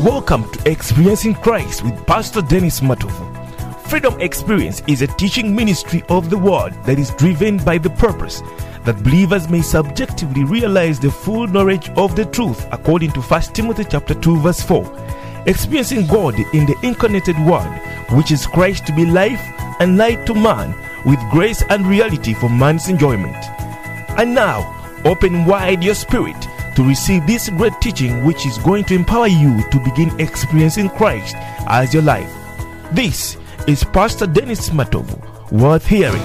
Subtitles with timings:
[0.00, 3.86] Welcome to Experiencing Christ with Pastor Dennis Matovu.
[3.86, 8.40] Freedom Experience is a teaching ministry of the Word that is driven by the purpose
[8.86, 13.84] that believers may subjectively realize the full knowledge of the truth according to 1 Timothy
[13.84, 14.90] chapter 2 verse 4.
[15.44, 17.70] Experiencing God in the incarnated Word,
[18.12, 19.42] which is Christ to be life
[19.80, 20.74] and light to man,
[21.04, 23.36] with grace and reality for man's enjoyment.
[24.16, 24.64] And now,
[25.04, 26.46] open wide your spirit
[26.80, 31.36] to receive this great teaching, which is going to empower you to begin experiencing Christ
[31.68, 32.32] as your life.
[32.92, 35.20] This is Pastor Dennis Matovu,
[35.52, 36.22] worth hearing.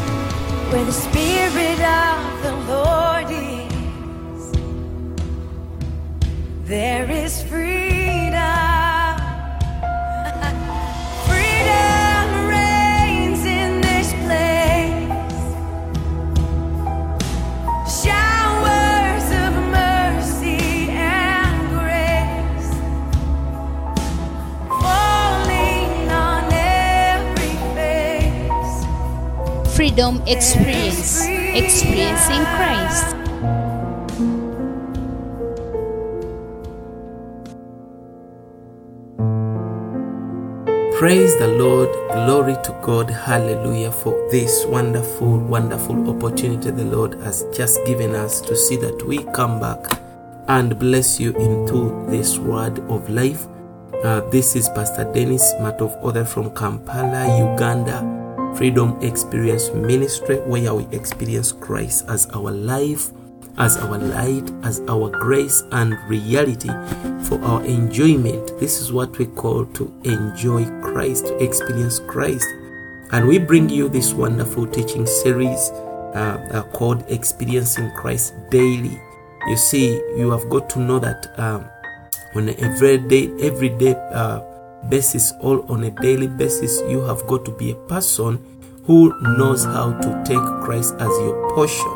[0.71, 4.51] Where the Spirit of the Lord is,
[6.69, 7.74] there is freedom.
[29.95, 31.21] Freedom Experience.
[31.55, 33.15] Experiencing Christ.
[40.99, 41.87] Praise the Lord.
[42.11, 43.09] Glory to God.
[43.09, 49.01] Hallelujah for this wonderful, wonderful opportunity the Lord has just given us to see that
[49.07, 50.01] we come back
[50.49, 53.47] and bless you into this word of life.
[54.03, 58.24] Uh, this is Pastor Dennis Matovu, Other from Kampala, Uganda.
[58.57, 63.11] Freedom Experience Ministry, where we experience Christ as our life,
[63.57, 66.69] as our light, as our grace and reality
[67.27, 68.57] for our enjoyment.
[68.59, 72.47] This is what we call to enjoy Christ, to experience Christ.
[73.11, 75.69] And we bring you this wonderful teaching series
[76.15, 78.99] uh, uh, called Experiencing Christ Daily.
[79.47, 81.65] You see, you have got to know that um,
[82.35, 84.39] on a everyday, everyday uh,
[84.89, 88.39] basis, all on a daily basis, you have got to be a person
[88.85, 91.91] who knows how to take Christ as your portion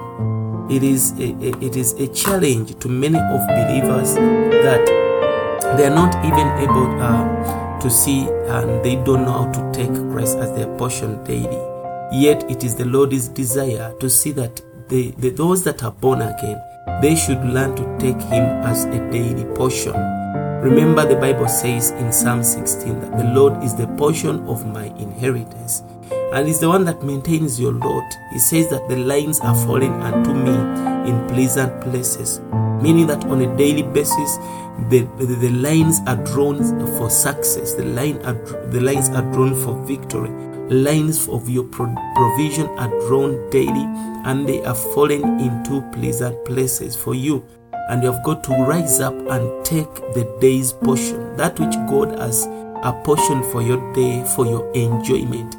[0.70, 4.86] it is a, a- it is a challenge to many of believers that
[5.78, 9.92] they are not even able uh, to see and they don't know how to take
[10.12, 11.58] Christ as their portion daily.
[12.12, 16.62] Yet it is the Lord's desire to see that the, those that are born again
[17.02, 19.94] they should learn to take Him as a daily portion.
[20.62, 24.88] Remember, the Bible says in Psalm 16 that the Lord is the portion of my
[24.98, 25.84] inheritance
[26.34, 28.04] and is the one that maintains your lot.
[28.34, 30.52] He says that the lines are falling unto me
[31.10, 32.42] in pleasant places,
[32.82, 34.36] meaning that on a daily basis,
[34.90, 36.58] the, the, the lines are drawn
[36.98, 37.76] for success.
[37.76, 38.34] The line are
[38.68, 40.30] the lines are drawn for victory.
[40.70, 43.86] Lines of your pro- provision are drawn daily,
[44.26, 47.46] and they are falling into pleasant places for you.
[47.90, 52.18] And you have got to rise up and take the day's portion, that which God
[52.20, 52.48] has
[52.84, 55.56] apportioned for your day, for your enjoyment.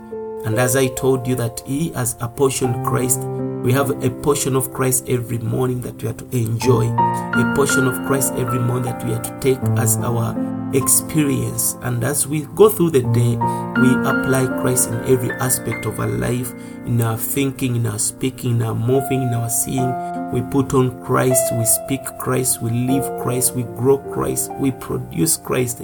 [0.46, 3.20] And as I told you that He has apportioned Christ,
[3.62, 7.86] we have a portion of Christ every morning that we are to enjoy, a portion
[7.86, 10.34] of Christ every morning that we are to take as our
[10.74, 11.76] experience.
[11.82, 13.36] And as we go through the day,
[13.80, 16.52] we apply Christ in every aspect of our life,
[16.86, 19.92] in our thinking, in our speaking, in our moving, in our seeing.
[20.32, 25.36] We put on Christ, we speak Christ, we live Christ, we grow Christ, we produce
[25.36, 25.82] Christ.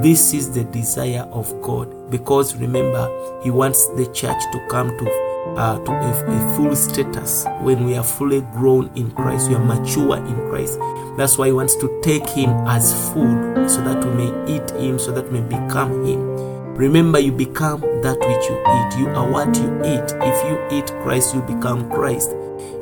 [0.00, 3.10] This is the desire of God because remember,
[3.42, 7.96] He wants the church to come to uh, to a, a full status when we
[7.96, 10.78] are fully grown in Christ, we are mature in Christ.
[11.16, 14.98] That's why He wants to take Him as food so that we may eat Him,
[14.98, 16.32] so that we may become Him.
[16.74, 18.98] Remember, you become that which you eat.
[18.98, 20.12] You are what you eat.
[20.22, 22.30] If you eat Christ, you become Christ.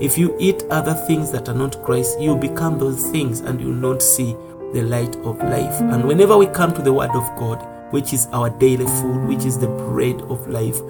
[0.01, 3.67] If you eat other things that are not Christ, you become those things and you
[3.67, 4.37] will not see
[4.73, 5.81] the light of life.
[5.81, 9.45] And whenever we come to the Word of God, which is our daily food, which
[9.45, 10.81] is the bread of life,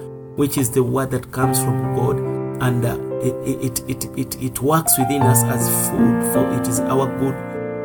[0.40, 2.16] which is the Word that comes from God,
[2.62, 6.80] and uh, it, it, it, it, it works within us as food, for it is
[6.80, 7.34] our good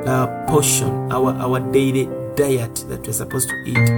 [0.07, 2.05] uh, portion, our, our daily
[2.38, 3.90] diet that we're supposed to eat.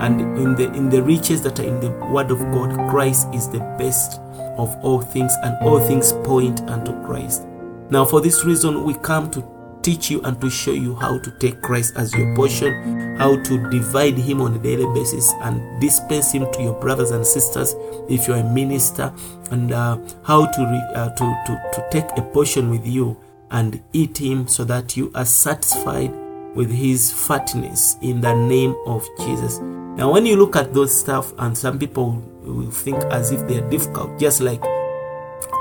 [0.00, 3.50] And in the in the riches that are in the Word of God, Christ is
[3.50, 4.18] the best
[4.56, 7.42] of all things, and all things point unto Christ.
[7.90, 9.42] Now, for this reason, we come to
[9.86, 13.70] teach you and to show you how to take Christ as your portion, how to
[13.70, 17.76] divide Him on a daily basis and dispense Him to your brothers and sisters
[18.08, 19.14] if you're a minister,
[19.52, 23.16] and uh, how to, re- uh, to, to, to take a portion with you
[23.52, 26.12] and eat Him so that you are satisfied
[26.56, 29.60] with His fatness in the name of Jesus.
[29.60, 33.58] Now, when you look at those stuff, and some people will think as if they
[33.58, 34.64] are difficult, just like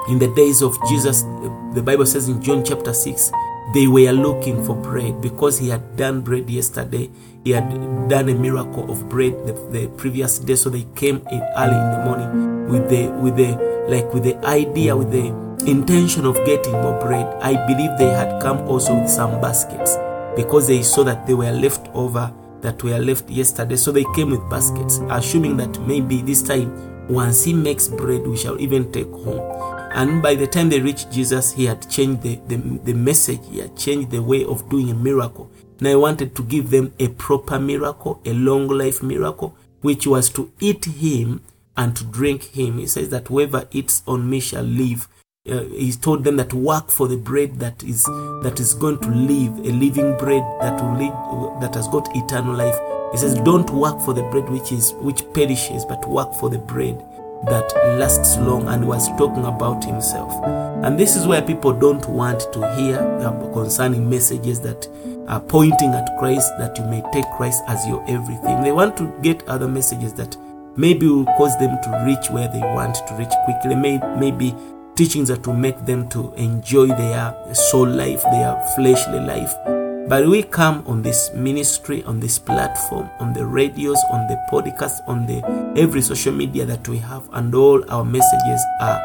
[0.10, 1.22] in the days of Jesus,
[1.76, 3.32] the Bible says in John chapter 6,
[3.76, 7.10] they were looking for bread because he had done bread yesterday.
[7.44, 7.70] He had
[8.08, 11.92] done a miracle of bread the, the previous day, so they came in early in
[11.92, 13.52] the morning with the with the
[13.90, 15.28] like with the idea with the
[15.70, 17.26] intention of getting more bread.
[17.44, 19.98] I believe they had come also with some baskets
[20.38, 22.32] because they saw that they were left over
[22.62, 23.76] that were left yesterday.
[23.76, 28.38] So they came with baskets, assuming that maybe this time, once he makes bread, we
[28.38, 29.75] shall even take home.
[29.96, 33.60] And by the time they reached Jesus, he had changed the, the, the message, he
[33.60, 35.50] had changed the way of doing a miracle.
[35.80, 40.30] Now he wanted to give them a proper miracle, a long life miracle, which was
[40.32, 41.44] to eat him
[41.78, 42.78] and to drink him.
[42.78, 45.08] He says that whoever eats on me shall live
[45.50, 48.04] uh, he told them that work for the bread that is
[48.42, 52.76] that is going to live a living bread that will that has got eternal life
[53.12, 56.58] he says don't work for the bread which is which perishes but work for the
[56.58, 56.98] bread
[57.46, 60.32] that lasts long and was talking about himself.
[60.84, 62.98] And this is where people don't want to hear
[63.54, 64.88] concerning messages that
[65.28, 68.62] are pointing at christ that you may take christ as your everything.
[68.62, 70.38] They want to get other messages that
[70.78, 73.76] maybe will cause them to reach where they want to reach quickly.
[73.76, 74.56] Maybe
[74.96, 79.54] teachings that will make them to enjoy their soul life, their fleshly life.
[80.08, 85.02] But we come on this ministry, on this platform, on the radios, on the podcast,
[85.08, 85.42] on the
[85.76, 89.02] every social media that we have, and all our messages are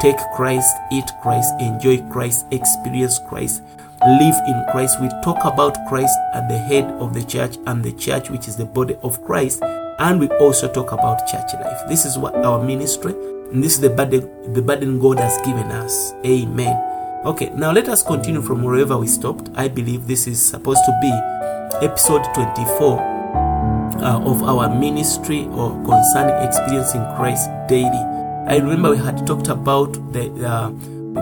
[0.00, 3.62] take Christ, eat Christ, enjoy Christ, experience Christ,
[4.06, 5.00] live in Christ.
[5.00, 8.56] We talk about Christ at the head of the church and the church, which is
[8.56, 9.60] the body of Christ,
[9.98, 11.88] and we also talk about church life.
[11.88, 13.12] This is what our ministry
[13.50, 16.12] and this is the burden, the burden God has given us.
[16.24, 16.97] Amen.
[17.28, 19.50] Okay, now let us continue from wherever we stopped.
[19.54, 21.12] I believe this is supposed to be
[21.86, 22.98] episode 24
[24.00, 28.00] uh, of our ministry or concerning experiencing Christ daily.
[28.48, 30.70] I remember we had talked about the uh,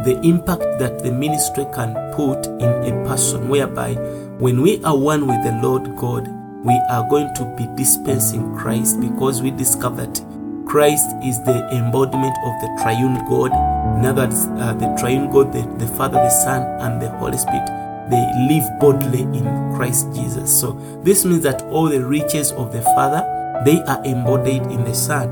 [0.05, 3.95] the impact that the ministry can put in a person, whereby
[4.39, 6.29] when we are one with the Lord God,
[6.65, 10.21] we are going to be dispensing Christ because we discovered
[10.69, 13.76] Christ is the embodiment of the triune God.
[14.07, 17.67] Other words, uh, the triune God, the, the Father, the Son, and the Holy Spirit,
[18.09, 19.45] they live bodily in
[19.75, 20.61] Christ Jesus.
[20.61, 20.73] So
[21.03, 23.21] this means that all the riches of the Father,
[23.65, 25.29] they are embodied in the Son.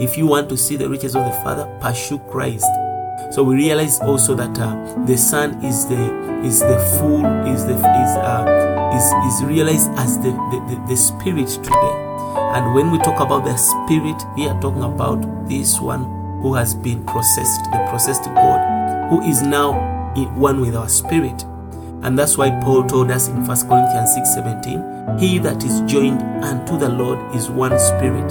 [0.00, 2.66] If you want to see the riches of the Father, pursue Christ.
[3.30, 7.74] So we realize also that uh, the Son is the is the full is the
[7.74, 12.04] is uh, is is realized as the the, the, the Spirit today.
[12.56, 16.74] And when we talk about the Spirit, we are talking about this one who has
[16.74, 21.42] been processed, the processed God, who is now in one with our spirit.
[22.02, 26.20] And that's why Paul told us in 1 Corinthians 6 17, He that is joined
[26.44, 28.30] unto the Lord is one spirit.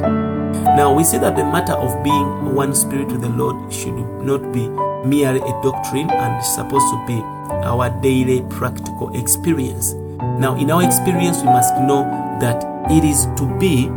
[0.77, 4.53] Now we see that the matter of being one spirit with the Lord should not
[4.53, 4.67] be
[5.09, 7.19] merely a doctrine and supposed to be
[7.65, 9.93] our daily practical experience.
[10.37, 12.03] Now, in our experience, we must know
[12.39, 13.89] that it is to be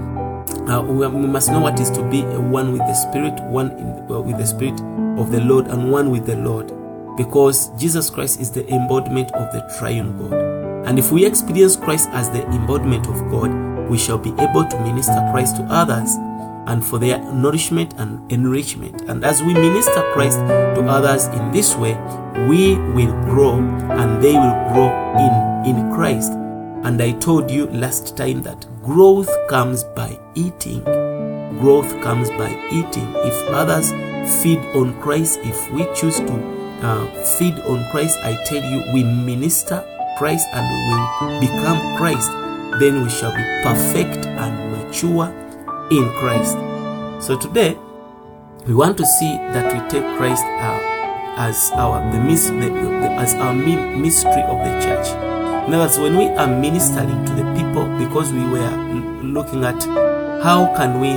[0.69, 4.21] uh, we, must know what is to be one with the Spirit, one in, uh,
[4.21, 4.81] with the Spirit
[5.19, 6.73] of the Lord, and one with the Lord,
[7.17, 10.87] because Jesus Christ is the embodiment of the triune God.
[10.87, 13.51] And if we experience Christ as the embodiment of God,
[13.89, 16.15] we shall be able to minister Christ to others
[16.67, 19.03] and for their nourishment and enrichment.
[19.09, 21.95] And as we minister Christ to others in this way,
[22.49, 26.33] we will grow and they will grow in, in Christ.
[26.33, 30.83] And I told you last time that growth comes by eating.
[31.59, 33.13] Growth comes by eating.
[33.17, 33.91] If others
[34.41, 36.35] feed on Christ, if we choose to
[36.83, 39.85] uh, feed on Christ, I tell you, we minister
[40.17, 42.31] Christ and we will become Christ.
[42.79, 45.35] Then we shall be perfect and mature
[45.91, 46.55] in Christ.
[47.25, 47.77] So today,
[48.69, 50.79] we want to see that we take Christ uh,
[51.39, 55.36] as our the, the, the, as our mystery of the church.
[55.67, 58.71] In words, when we are ministering to the people, because we were
[59.21, 59.83] looking at
[60.41, 61.11] how can we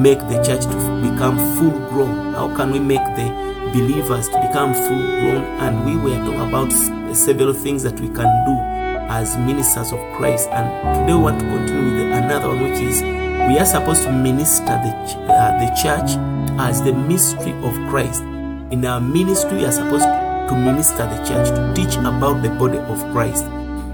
[0.00, 3.26] make the church to become full grown, how can we make the
[3.74, 6.72] believers to become full grown, and we were talking about
[7.16, 8.56] several things that we can do
[9.12, 10.50] as ministers of Christ.
[10.50, 10.68] And
[11.00, 14.66] today we want to continue with another one, which is we are supposed to minister
[14.66, 14.94] the,
[15.32, 16.16] uh, the church
[16.60, 18.22] as the mystery of Christ.
[18.70, 22.78] In our ministry, we are supposed to minister the church, to teach about the body
[22.78, 23.44] of Christ.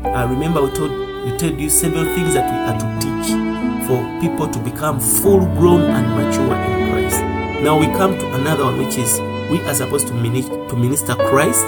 [0.04, 0.90] I remember we told
[1.24, 3.52] we told you several things that we are to teach
[3.86, 7.20] for people to become full grown and mature in Christ.
[7.62, 11.14] Now we come to another one, which is we are supposed to minister, to minister
[11.14, 11.64] Christ,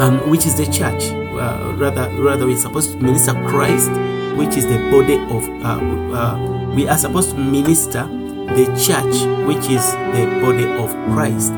[0.00, 1.10] um, which is the church.
[1.10, 3.90] Uh, rather, rather we're supposed to minister Christ,
[4.36, 5.48] which is the body of.
[5.64, 11.52] Uh, uh, we are supposed to minister the church, which is the body of Christ.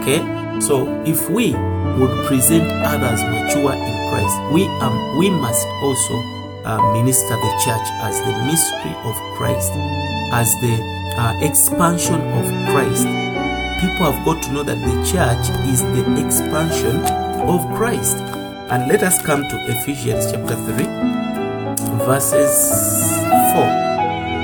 [0.00, 0.20] Okay,
[0.60, 1.54] so if we
[1.98, 6.14] would present others mature in Christ, we um, we must also
[6.64, 9.72] uh, minister the church as the mystery of Christ,
[10.32, 10.76] as the
[11.16, 13.06] uh, expansion of Christ.
[13.80, 17.00] People have got to know that the church is the expansion
[17.48, 18.18] of Christ.
[18.70, 20.84] And let us come to Ephesians chapter 3,
[22.06, 22.52] verses
[23.56, 23.90] 4.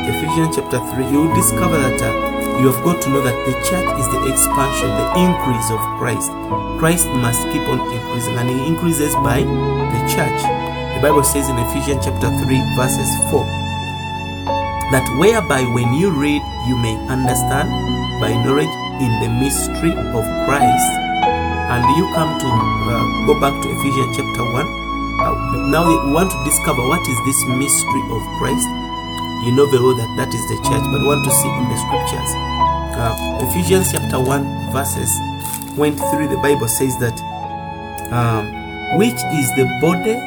[0.08, 3.52] Ephesians chapter 3, you will discover that uh, you have got to know that the
[3.68, 6.32] church is the expansion, the increase of Christ.
[6.80, 10.40] Christ must keep on increasing, and he increases by the church.
[10.96, 13.44] The Bible says in Ephesians chapter 3, verses 4,
[14.96, 17.68] that whereby when you read, you may understand
[18.24, 18.72] by knowledge
[19.04, 20.90] in the mystery of Christ.
[21.68, 24.64] And you come to uh, go back to Ephesians chapter 1.
[25.20, 28.68] Uh, now we want to discover what is this mystery of Christ
[29.46, 31.78] you know very well that that is the church, but want to see in the
[31.78, 32.30] scriptures.
[32.98, 33.14] Uh,
[33.46, 35.08] Ephesians chapter 1, verses
[35.78, 37.14] 1 3, the Bible says that,
[38.10, 40.18] um, which is the body,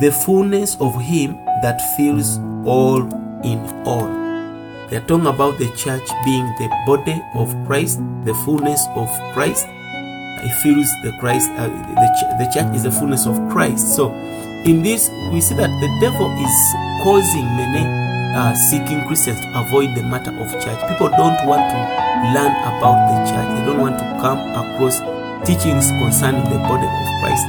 [0.00, 3.02] the fullness of Him that fills all
[3.44, 4.10] in all.
[4.90, 9.66] They're talking about the church being the body of Christ, the fullness of Christ.
[9.68, 13.94] It fills the Christ, uh, the, the church is the fullness of Christ.
[13.94, 14.10] So,
[14.64, 16.56] in this, we see that the devil is
[17.02, 17.84] causing many
[18.36, 20.80] uh, seeking Christians to avoid the matter of church.
[20.88, 21.78] People don't want to
[22.32, 25.00] learn about the church, they don't want to come across
[25.46, 27.46] teachings concerning the body of Christ.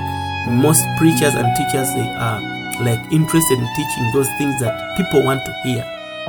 [0.49, 2.39] Most preachers and teachers they are
[2.83, 5.83] like interested in teaching those things that people want to hear,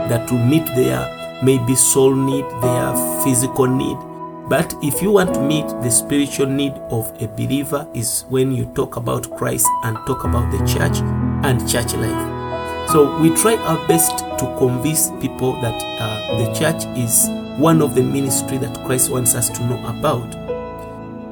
[0.09, 1.07] that will meet their
[1.43, 4.08] maybe soul need, their physical need.
[4.49, 8.65] But if you want to meet the spiritual need of a believer, is when you
[8.75, 11.01] talk about Christ and talk about the church
[11.45, 12.89] and church life.
[12.91, 17.29] So we try our best to convince people that uh, the church is
[17.59, 20.33] one of the ministry that Christ wants us to know about.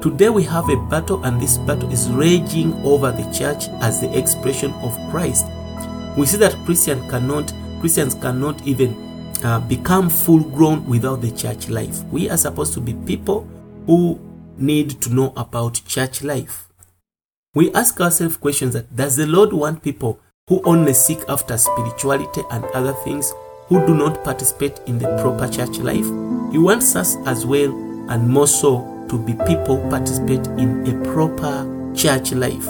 [0.03, 4.15] Today we have a battle, and this battle is raging over the church as the
[4.15, 5.47] expression of Christ.
[6.15, 9.06] We see that Christian cannot, Christians cannot even
[9.43, 12.03] uh, become full grown without the church life.
[12.11, 13.47] We are supposed to be people
[13.85, 14.19] who
[14.57, 16.67] need to know about church life.
[17.53, 22.41] We ask ourselves questions that does the Lord want people who only seek after spirituality
[22.51, 23.33] and other things
[23.67, 26.05] who do not participate in the proper church life?
[26.51, 27.71] He wants us as well
[28.09, 32.65] and more so to be people who participate in a proper church life.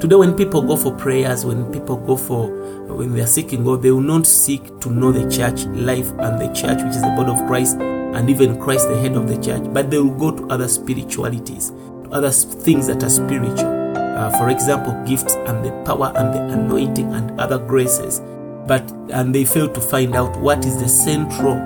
[0.00, 2.50] Today, when people go for prayers, when people go for
[2.96, 6.40] when they are seeking God, they will not seek to know the church life and
[6.40, 9.40] the church, which is the body of Christ, and even Christ, the head of the
[9.40, 13.82] church, but they will go to other spiritualities, to other things that are spiritual.
[13.96, 18.20] Uh, for example, gifts and the power and the anointing and other graces.
[18.66, 21.56] But and they fail to find out what is the central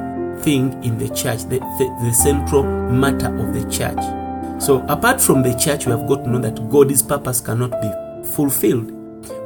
[0.43, 4.63] thing in the church, the, the, the central matter of the church.
[4.63, 7.91] So, apart from the church, we have got to know that God's purpose cannot be
[8.29, 8.96] fulfilled.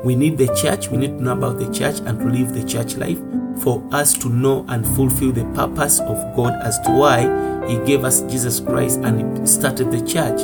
[0.05, 2.65] We need the church, we need to know about the church and to live the
[2.65, 3.19] church life
[3.61, 8.05] for us to know and fulfill the purpose of God as to why He gave
[8.05, 10.41] us Jesus Christ and started the church.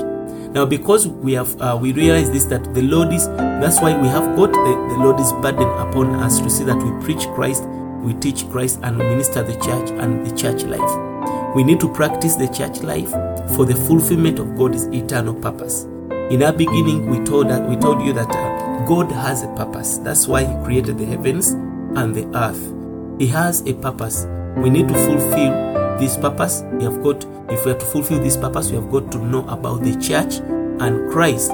[0.53, 4.09] Now, because we have uh, we realize this that the Lord is that's why we
[4.09, 7.65] have got the, the Lord's burden upon us to see that we preach Christ,
[8.01, 11.55] we teach Christ, and minister the church and the church life.
[11.55, 13.11] We need to practice the church life
[13.57, 15.85] for the fulfillment of God's eternal purpose.
[16.31, 19.99] In our beginning, we told that we told you that uh, God has a purpose.
[19.99, 22.75] That's why He created the heavens and the earth.
[23.19, 24.27] He has a purpose.
[24.57, 26.63] We need to fulfill this purpose.
[26.73, 29.47] We have got, if we are to fulfill this purpose, we have got to know
[29.49, 30.37] about the church
[30.81, 31.49] and Christ.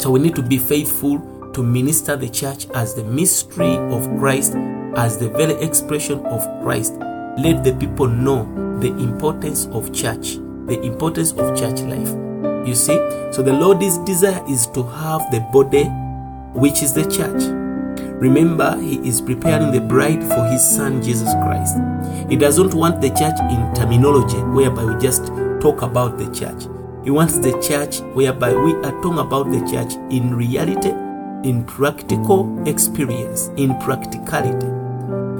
[0.00, 1.20] So we need to be faithful
[1.52, 4.54] to minister the church as the mystery of Christ,
[4.96, 6.94] as the very expression of Christ.
[7.38, 8.44] Let the people know
[8.80, 10.36] the importance of church,
[10.66, 12.08] the importance of church life.
[12.66, 12.96] You see?
[13.32, 15.84] So the Lord's desire is to have the body,
[16.52, 17.42] which is the church.
[18.20, 21.78] Remember, He is preparing the bride for His Son Jesus Christ.
[22.28, 25.26] He doesn't want the church in terminology whereby we just
[25.60, 26.68] talk about the church.
[27.04, 30.90] He wants the church whereby we are talking about the church in reality,
[31.48, 34.66] in practical experience, in practicality.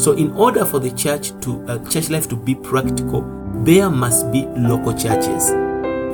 [0.00, 3.22] So, in order for the church to uh, church life to be practical,
[3.62, 5.50] there must be local churches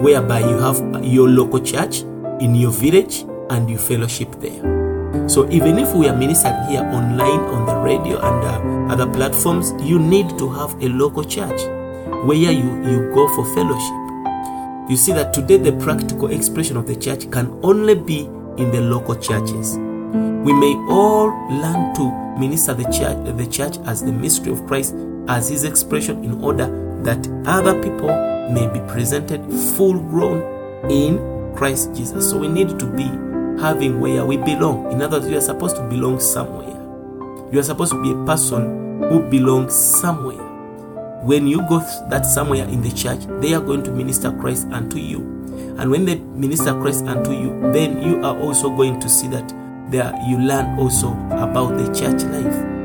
[0.02, 2.00] whereby you have your local church
[2.40, 4.85] in your village and you fellowship there.
[5.28, 9.72] So even if we are ministering here online on the radio and uh, other platforms,
[9.82, 11.60] you need to have a local church
[12.24, 12.52] where you,
[12.84, 14.06] you go for fellowship.
[14.88, 18.20] You see that today the practical expression of the church can only be
[18.56, 19.76] in the local churches.
[19.76, 24.94] We may all learn to minister the church, the church as the mystery of Christ,
[25.28, 26.66] as his expression in order
[27.02, 28.08] that other people
[28.52, 29.42] may be presented
[29.76, 32.30] full grown in Christ Jesus.
[32.30, 33.10] So we need to be
[33.60, 34.92] having where we belong.
[34.92, 36.74] In other words, you are supposed to belong somewhere.
[37.52, 40.42] You are supposed to be a person who belongs somewhere.
[41.22, 44.98] When you go that somewhere in the church, they are going to minister Christ unto
[44.98, 45.20] you.
[45.78, 49.48] And when they minister Christ unto you, then you are also going to see that
[49.90, 52.76] there you learn also about the church life.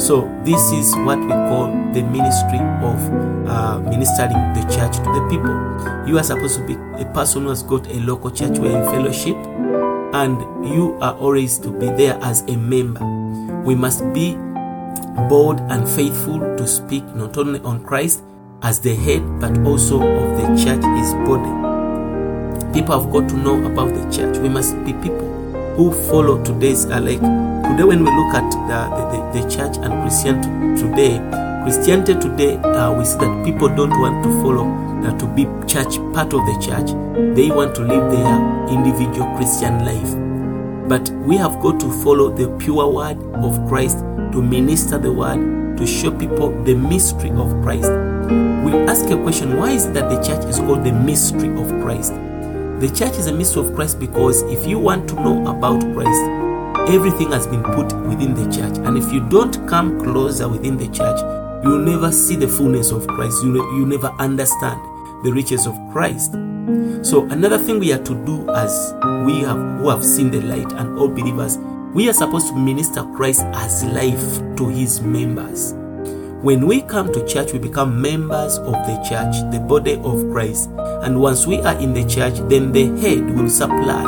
[0.00, 5.26] So this is what we call the ministry of uh, ministering the church to the
[5.28, 6.08] people.
[6.08, 8.90] You are supposed to be a person who has got a local church where you
[8.90, 9.36] fellowship,
[10.18, 13.04] and you are always to be there as a member.
[13.62, 14.34] We must be
[15.28, 18.24] bold and faithful to speak not only on Christ
[18.62, 21.54] as the head, but also of the church, his body.
[22.74, 24.38] People have got to know about the church.
[24.38, 25.28] We must be people
[25.76, 30.82] who follow today's like today when we look at the, the, the church and Christianity
[30.82, 31.18] today,
[31.68, 34.64] Christianity today, uh, we see that people don't want to follow
[35.04, 36.88] uh, to be church part of the church.
[37.36, 40.88] They want to live their individual Christian life.
[40.88, 45.76] But we have got to follow the pure word of Christ to minister the word
[45.76, 47.90] to show people the mystery of Christ.
[48.64, 51.68] We ask a question why is it that the church is called the mystery of
[51.82, 52.14] Christ?
[52.80, 56.48] The church is a mystery of Christ because if you want to know about Christ,
[56.88, 58.78] everything has been put within the church.
[58.86, 61.20] And if you don't come closer within the church,
[61.62, 63.42] you will never see the fullness of Christ.
[63.44, 64.80] You, you never understand
[65.24, 66.32] the riches of Christ.
[67.02, 70.72] So another thing we are to do as we have who have seen the light
[70.72, 71.58] and all believers,
[71.94, 75.72] we are supposed to minister Christ as life to his members.
[76.42, 80.70] When we come to church, we become members of the church, the body of Christ.
[81.02, 84.04] And once we are in the church, then the head will supply,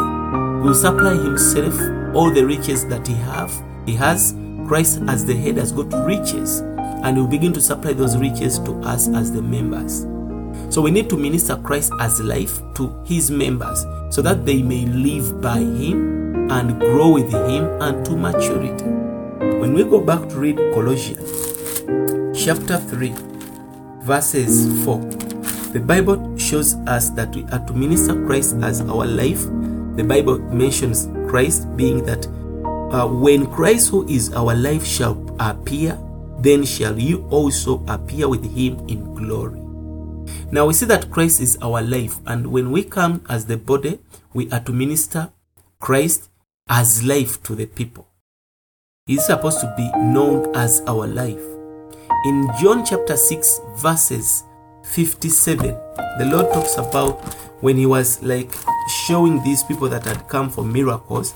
[0.63, 1.75] will supply himself
[2.15, 3.53] all the riches that he have.
[3.87, 4.35] He has
[4.69, 6.61] Christ as the head has got riches,
[7.03, 10.07] and will begin to supply those riches to us as the members.
[10.73, 14.87] So we need to minister Christ as life to his members so that they may
[14.87, 18.85] live by him and grow with him unto maturity.
[19.61, 21.31] When we go back to read Colossians
[22.35, 23.15] chapter 3,
[24.03, 24.99] verses 4,
[25.73, 29.43] the Bible shows us that we are to minister Christ as our life.
[29.97, 32.27] The Bible mentions Christ being that
[32.93, 35.97] uh, when Christ, who is our life, shall appear,
[36.41, 39.61] then shall you also appear with him in glory.
[40.51, 43.99] Now we see that Christ is our life, and when we come as the body,
[44.33, 45.31] we are to minister
[45.79, 46.29] Christ
[46.69, 48.09] as life to the people.
[49.07, 51.43] He's supposed to be known as our life.
[52.27, 54.45] In John chapter 6, verses
[54.85, 55.59] 57,
[56.19, 57.21] the Lord talks about
[57.63, 58.53] when He was like
[59.07, 61.35] showing these people that had come for miracles,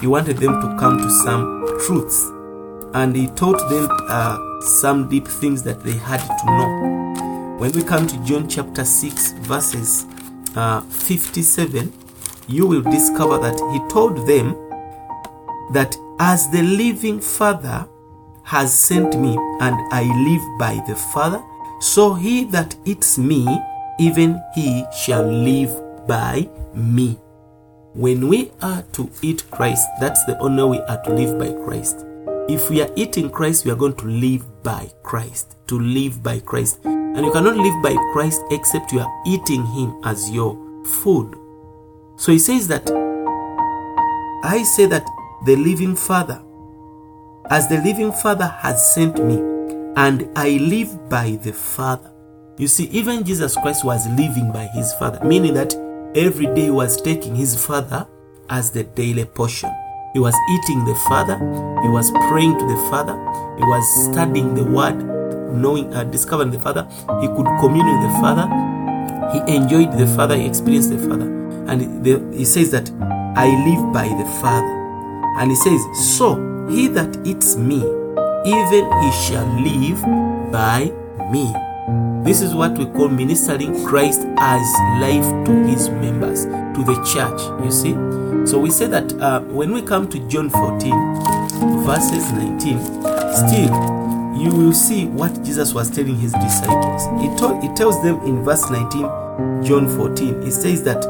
[0.00, 2.30] He wanted them to come to some truths.
[2.94, 7.56] And He taught them uh, some deep things that they had to know.
[7.58, 10.06] When we come to John chapter 6, verses
[10.56, 11.92] uh, 57,
[12.48, 14.54] you will discover that He told them
[15.72, 17.88] that as the living Father
[18.44, 21.42] has sent me, and I live by the Father,
[21.80, 23.46] so he that eats me,
[23.98, 27.18] even he shall live by me.
[27.94, 32.03] When we are to eat Christ, that's the honor we are to live by Christ.
[32.46, 35.56] If we are eating Christ, we are going to live by Christ.
[35.68, 36.84] To live by Christ.
[36.84, 40.54] And you cannot live by Christ except you are eating Him as your
[41.02, 41.34] food.
[42.16, 42.90] So he says that
[44.44, 45.06] I say that
[45.46, 46.42] the living Father,
[47.48, 49.36] as the living Father has sent me,
[49.96, 52.12] and I live by the Father.
[52.58, 55.74] You see, even Jesus Christ was living by his Father, meaning that
[56.14, 58.06] every day he was taking his Father
[58.50, 59.70] as the daily portion.
[60.14, 61.36] He was eating the Father,
[61.82, 63.14] he was praying to the Father,
[63.58, 64.94] he was studying the Word,
[65.52, 66.86] knowing, uh, discovering the Father.
[67.20, 68.46] He could commune with the Father.
[69.32, 71.26] He enjoyed the Father, he experienced the Father.
[71.66, 72.88] And the, he says that
[73.36, 74.74] I live by the Father.
[75.40, 75.80] And he says,
[76.16, 76.36] So
[76.70, 77.78] he that eats me,
[78.46, 80.00] even he shall live
[80.52, 80.92] by
[81.32, 81.52] me.
[82.24, 84.62] This is what we call ministering Christ as
[84.98, 87.38] life to his members, to the church.
[87.62, 87.92] You see?
[88.50, 92.80] So we say that uh, when we come to John 14, verses 19,
[93.34, 93.94] still
[94.40, 97.04] you will see what Jesus was telling his disciples.
[97.22, 101.04] He, told, he tells them in verse 19, John 14, he says that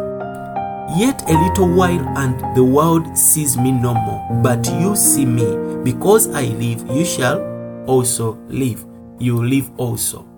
[0.99, 4.43] Yet a little while, and the world sees me no more.
[4.43, 5.83] But you see me.
[5.85, 7.41] Because I live, you shall
[7.87, 8.85] also live.
[9.21, 10.34] You live also.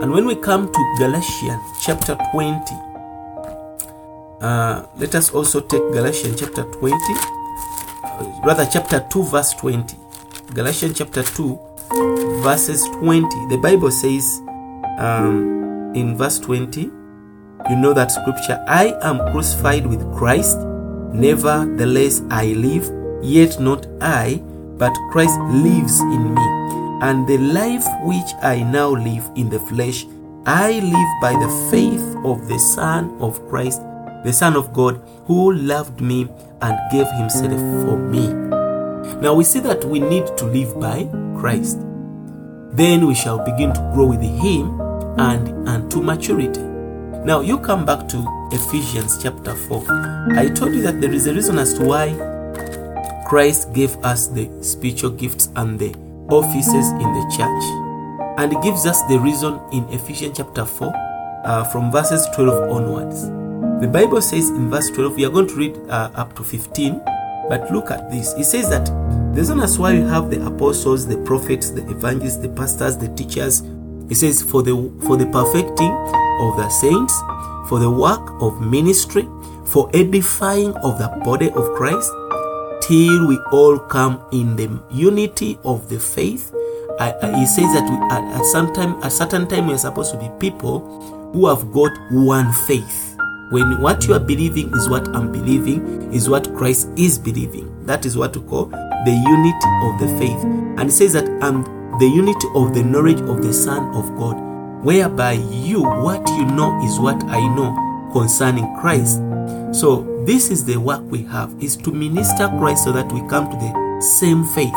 [0.00, 2.74] And when we come to Galatians chapter 20,
[4.40, 9.94] uh, let us also take Galatians chapter 20, uh, rather, chapter 2, verse 20.
[10.54, 11.58] Galatians chapter 2,
[12.42, 13.28] verses 20.
[13.50, 14.40] The Bible says
[14.98, 16.80] um, in verse 20,
[17.68, 20.56] You know that scripture I am crucified with Christ,
[21.12, 22.90] nevertheless I live,
[23.22, 24.42] yet not I,
[24.78, 26.79] but Christ lives in me.
[27.02, 30.06] And the life which I now live in the flesh,
[30.46, 33.80] I live by the faith of the Son of Christ,
[34.24, 36.28] the Son of God, who loved me
[36.60, 38.28] and gave himself for me.
[39.20, 41.04] Now we see that we need to live by
[41.40, 41.78] Christ.
[42.72, 44.80] Then we shall begin to grow with him
[45.18, 46.60] and unto maturity.
[47.24, 49.84] Now you come back to Ephesians chapter 4.
[50.36, 52.12] I told you that there is a reason as to why
[53.26, 55.94] Christ gave us the spiritual gifts and the
[56.30, 57.64] offices in the church.
[58.38, 60.92] And gives us the reason in Ephesians chapter 4
[61.44, 63.28] uh, from verses 12 onwards.
[63.80, 67.00] The Bible says in verse 12, we are going to read uh, up to 15,
[67.48, 68.32] but look at this.
[68.34, 68.86] It says that
[69.34, 73.08] the reason as why we have the apostles, the prophets, the evangelists, the pastors, the
[73.14, 73.60] teachers.
[74.10, 74.74] It says for the
[75.06, 75.92] for the perfecting
[76.40, 77.14] of the saints,
[77.68, 79.28] for the work of ministry,
[79.64, 82.10] for edifying of the body of Christ,
[82.90, 86.52] till we all come in the unity of the faith.
[86.98, 90.18] He says that we, at, at some time, at certain time, we are supposed to
[90.18, 90.80] be people
[91.32, 93.16] who have got one faith.
[93.50, 97.86] When what you are believing is what I'm believing, is what Christ is believing.
[97.86, 100.42] That is what we call the unity of the faith.
[100.80, 101.62] And it says that I'm
[102.00, 104.34] the unity of the knowledge of the Son of God,
[104.84, 109.20] whereby you, what you know is what I know concerning Christ.
[109.72, 113.50] So this is the work we have, is to minister Christ so that we come
[113.50, 114.74] to the same faith,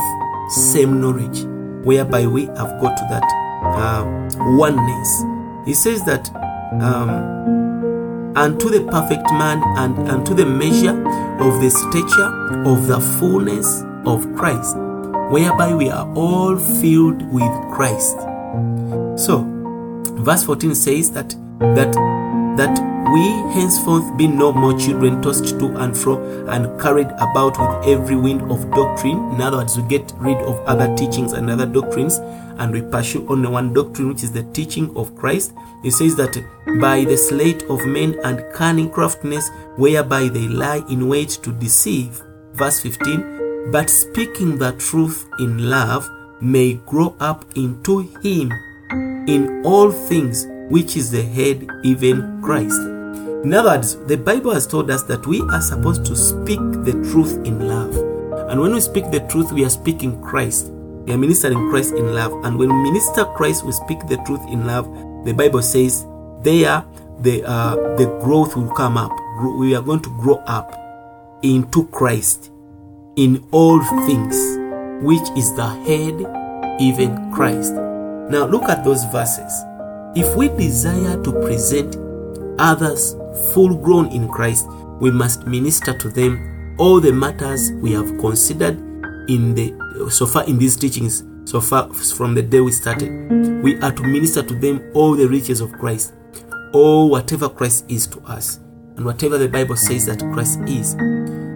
[0.50, 1.44] same knowledge,
[1.86, 3.24] whereby we have got to that
[3.76, 5.24] uh, oneness.
[5.66, 6.30] He says that
[6.82, 10.98] um, unto the perfect man and unto the measure
[11.40, 14.76] of the stature of the fullness of Christ,
[15.32, 18.18] whereby we are all filled with Christ.
[19.18, 19.44] So,
[20.22, 21.30] verse 14 says that
[21.60, 21.94] that
[22.58, 27.88] that we henceforth be no more children tossed to and fro and carried about with
[27.88, 29.18] every wind of doctrine.
[29.34, 32.20] In other words, we get rid of other teachings and other doctrines
[32.58, 35.54] and we pursue only one doctrine, which is the teaching of Christ.
[35.84, 36.38] It says that
[36.80, 42.22] by the sleight of men and cunning craftiness, whereby they lie in wait to deceive.
[42.54, 46.10] Verse 15 But speaking the truth in love
[46.42, 48.52] may grow up into Him
[49.28, 52.80] in all things, which is the head, even Christ.
[53.44, 56.94] In other words, the Bible has told us that we are supposed to speak the
[57.12, 57.96] truth in love.
[58.50, 60.72] And when we speak the truth, we are speaking Christ.
[61.06, 62.34] We are ministering Christ in love.
[62.44, 64.86] And when we minister Christ, we speak the truth in love.
[65.26, 66.08] The Bible says
[66.42, 66.84] there
[67.20, 69.12] the uh, the growth will come up.
[69.60, 70.74] We are going to grow up
[71.44, 72.50] into Christ
[73.16, 74.36] in all things,
[75.06, 76.18] which is the head,
[76.82, 77.74] even Christ.
[78.32, 79.54] Now look at those verses.
[80.16, 81.98] If we desire to present
[82.60, 83.16] others
[83.54, 84.68] full grown in Christ,
[85.00, 88.78] we must minister to them all the matters we have considered
[89.30, 89.74] in the
[90.12, 93.10] so far in these teachings so far from the day we started.
[93.64, 96.14] We are to minister to them all the riches of christ
[96.74, 98.58] all whatever christ is to us
[98.98, 100.94] and whatever the bible says that christ is.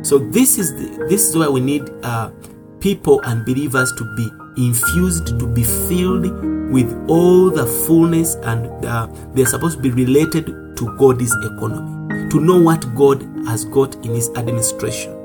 [0.07, 2.31] So this is the, this is why we need uh,
[2.79, 6.25] people and believers to be infused to be filled
[6.71, 10.45] with all the fullness and uh, they're supposed to be related
[10.77, 15.17] to god's economy to know what god has got in his administration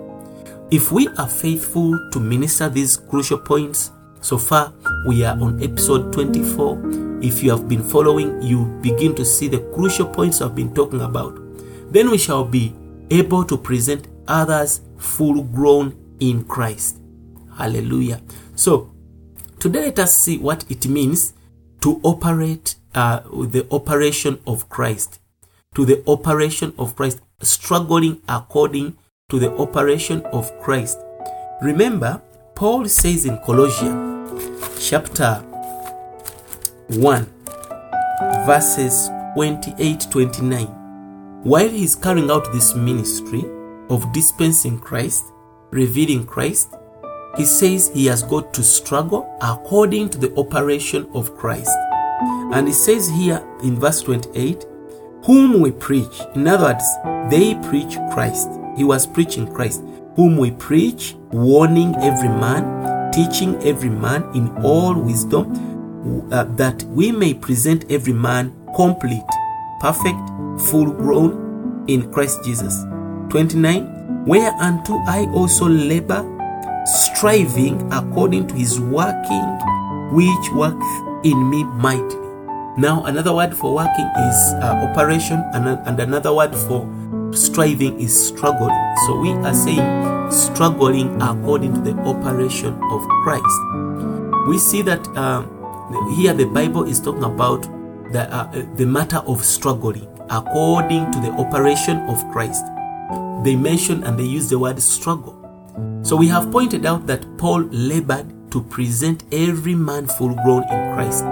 [0.72, 3.90] if we are faithful to minister these crucial points,
[4.22, 4.72] so far
[5.06, 7.20] we are on episode 24.
[7.22, 11.02] If you have been following, you begin to see the crucial points I've been talking
[11.02, 11.38] about.
[11.92, 12.74] Then we shall be
[13.10, 17.02] able to present others full grown in Christ.
[17.54, 18.22] Hallelujah.
[18.54, 18.91] So,
[19.62, 21.34] today let us see what it means
[21.80, 25.20] to operate uh, the operation of Christ.
[25.76, 28.96] To the operation of Christ, struggling according
[29.28, 30.98] to the operation of Christ.
[31.62, 32.20] Remember,
[32.56, 35.34] Paul says in Colossians chapter
[36.88, 37.26] 1,
[38.44, 40.66] verses 28 29,
[41.44, 43.44] while he's carrying out this ministry
[43.90, 45.22] of dispensing Christ,
[45.70, 46.74] revealing Christ,
[47.36, 51.76] he says he has got to struggle according to the operation of Christ.
[52.52, 54.66] And he says here in verse 28,
[55.24, 56.20] whom we preach.
[56.34, 56.84] In other words,
[57.30, 58.48] they preach Christ.
[58.76, 59.82] He was preaching Christ,
[60.16, 67.12] whom we preach, warning every man, teaching every man in all wisdom, uh, that we
[67.12, 69.22] may present every man complete,
[69.80, 70.18] perfect,
[70.68, 72.84] full grown in Christ Jesus.
[73.30, 74.24] 29.
[74.26, 76.22] Whereunto I also labor,
[76.84, 79.58] striving according to his working,
[80.12, 82.22] which worketh in me mightily.
[82.78, 86.88] Now, another word for working is uh, operation, and, and another word for
[87.32, 88.76] striving is struggling.
[89.06, 93.60] So we are saying struggling according to the operation of Christ.
[94.48, 95.48] We see that um,
[96.16, 97.62] here the Bible is talking about
[98.12, 102.64] the, uh, the matter of struggling according to the operation of Christ.
[103.44, 105.41] They mention and they use the word struggle.
[106.02, 110.94] So we have pointed out that Paul labored to present every man full grown in
[110.94, 111.24] Christ.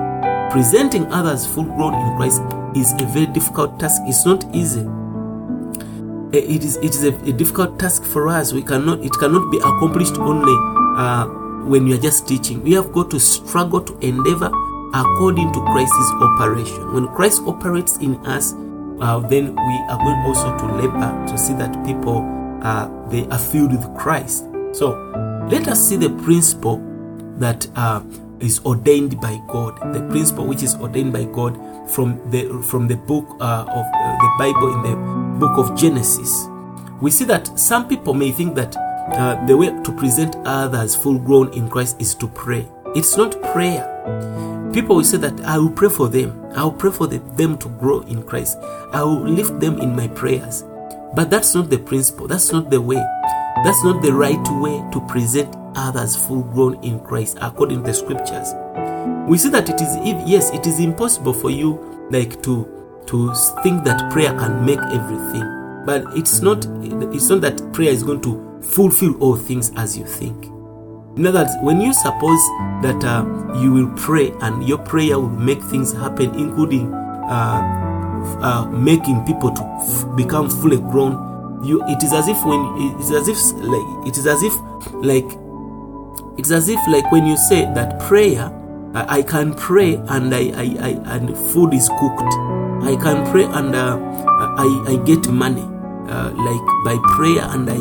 [0.51, 2.43] Presenting others full grown in Christ
[2.75, 4.01] is a very difficult task.
[4.07, 4.87] It's not easy.
[6.33, 8.53] It is it is a, a difficult task for us.
[8.53, 10.55] We cannot it cannot be accomplished only
[10.97, 11.27] uh,
[11.67, 12.63] when you are just teaching.
[12.63, 14.51] We have got to struggle to endeavor
[14.95, 16.95] according to Christ's operation.
[16.95, 18.55] When Christ operates in us,
[19.01, 23.39] uh, then we are going also to labor to see that people uh, they are
[23.39, 24.47] filled with Christ.
[24.73, 24.93] So
[25.51, 26.81] let us see the principle
[27.39, 28.03] that uh,
[28.41, 29.77] is ordained by God.
[29.95, 31.59] The principle which is ordained by God
[31.91, 34.97] from the from the book uh, of uh, the Bible in the
[35.39, 36.47] book of Genesis.
[37.01, 41.19] We see that some people may think that uh, the way to present others full
[41.19, 42.69] grown in Christ is to pray.
[42.95, 43.87] It's not prayer.
[44.73, 46.47] People will say that I will pray for them.
[46.55, 48.59] I will pray for the, them to grow in Christ.
[48.93, 50.63] I will lift them in my prayers.
[51.15, 52.29] But that's not the principle.
[52.29, 53.05] That's not the way.
[53.65, 57.95] That's not the right way to present others full grown in Christ according to the
[57.95, 58.55] scriptures.
[59.29, 59.97] We see that it is
[60.29, 65.45] yes, it is impossible for you like to to think that prayer can make everything.
[65.85, 66.67] But it's not
[67.15, 70.47] it's not that prayer is going to fulfill all things as you think.
[71.17, 72.41] In other words, when you suppose
[72.83, 73.25] that uh,
[73.61, 77.90] you will pray and your prayer will make things happen, including uh,
[78.43, 83.01] uh, making people to f- become fully grown, you it is as if when it
[83.01, 84.55] is as if like it is as if
[85.05, 85.27] like
[86.39, 88.51] it's as if like when you say that prayer
[88.95, 92.35] I, I can pray and I, I, I and food is cooked.
[92.83, 97.77] I can pray and uh, I, I get money uh, like by prayer and I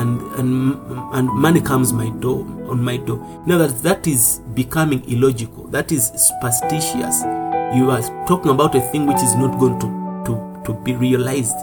[0.00, 0.74] and and
[1.12, 3.18] and money comes my door on my door.
[3.46, 5.66] Now that that is becoming illogical.
[5.68, 7.22] That is superstitious
[7.74, 9.88] you are talking about a thing which is not going to
[10.26, 11.56] to to be realized.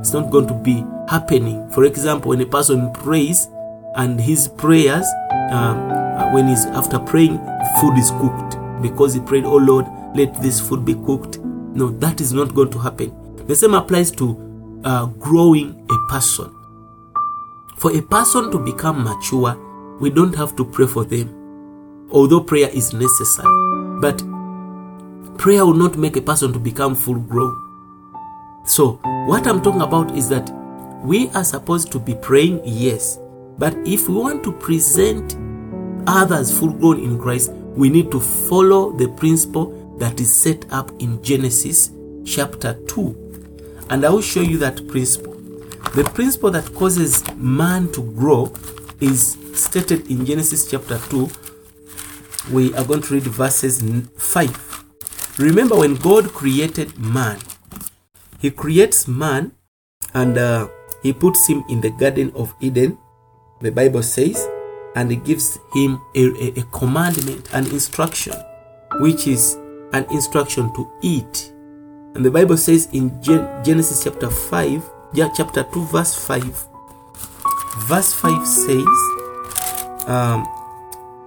[0.00, 1.68] It's not going to be happening.
[1.70, 3.48] For example when a person prays
[3.96, 5.06] and his prayers
[5.50, 7.38] um, when he's after praying
[7.80, 8.56] food is cooked.
[8.82, 11.38] Because he prayed oh lord let this food be cooked.
[11.38, 13.12] No that is not going to happen.
[13.46, 16.54] The same applies to uh, growing a person.
[17.78, 19.56] For a person to become mature,
[20.00, 23.48] we don't have to pray for them, although prayer is necessary.
[24.00, 24.22] But
[25.38, 27.54] prayer will not make a person to become full grown.
[28.66, 28.92] So,
[29.26, 30.50] what I'm talking about is that
[31.02, 33.18] we are supposed to be praying, yes,
[33.58, 35.36] but if we want to present
[36.06, 40.90] others full grown in Christ, we need to follow the principle that is set up
[41.00, 41.90] in Genesis
[42.24, 43.86] chapter 2.
[43.90, 45.34] And I will show you that principle.
[45.94, 48.52] The principle that causes man to grow
[49.00, 51.28] is stated in Genesis chapter 2.
[52.50, 53.82] We are going to read verses
[54.16, 54.73] 5.
[55.38, 57.38] Remember, when God created man,
[58.38, 59.52] He creates man
[60.14, 60.68] and uh,
[61.02, 62.98] He puts him in the Garden of Eden,
[63.60, 64.46] the Bible says,
[64.94, 68.34] and He gives him a, a, a commandment, an instruction,
[69.00, 69.54] which is
[69.92, 71.52] an instruction to eat.
[72.14, 76.68] And the Bible says in Gen- Genesis chapter 5, yeah, chapter 2, verse 5.
[77.88, 78.86] Verse 5 says,
[80.06, 80.46] um,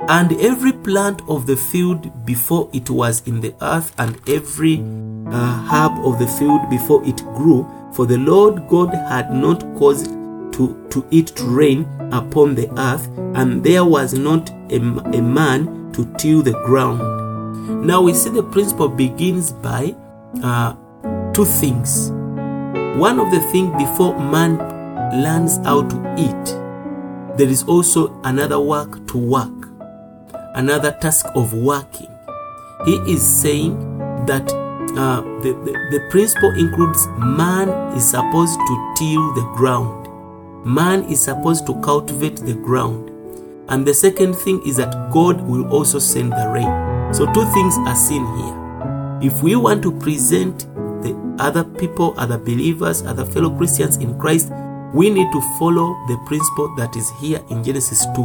[0.02, 4.80] And every plant of the field before it was in the earth, and every
[5.28, 10.06] uh, herb of the field before it grew, for the Lord God had not caused
[10.06, 15.92] to, to it to rain upon the earth, and there was not a, a man
[15.94, 17.86] to till the ground.
[17.86, 19.96] Now we see the principle begins by
[20.44, 20.74] uh,
[21.34, 22.12] two things.
[22.98, 24.58] One of the things before man
[25.22, 29.57] learns how to eat, there is also another work to work,
[30.58, 32.10] another task of working.
[32.86, 33.78] He is saying
[34.26, 34.52] that
[34.98, 40.08] uh, the, the, the principle includes man is supposed to till the ground,
[40.66, 43.12] man is supposed to cultivate the ground.
[43.70, 47.14] And the second thing is that God will also send the rain.
[47.14, 49.22] So, two things are seen here.
[49.22, 50.60] If we want to present
[51.04, 54.52] the other people, other believers, other fellow Christians in Christ,
[54.94, 58.24] we need to follow the principle that is here in Genesis 2.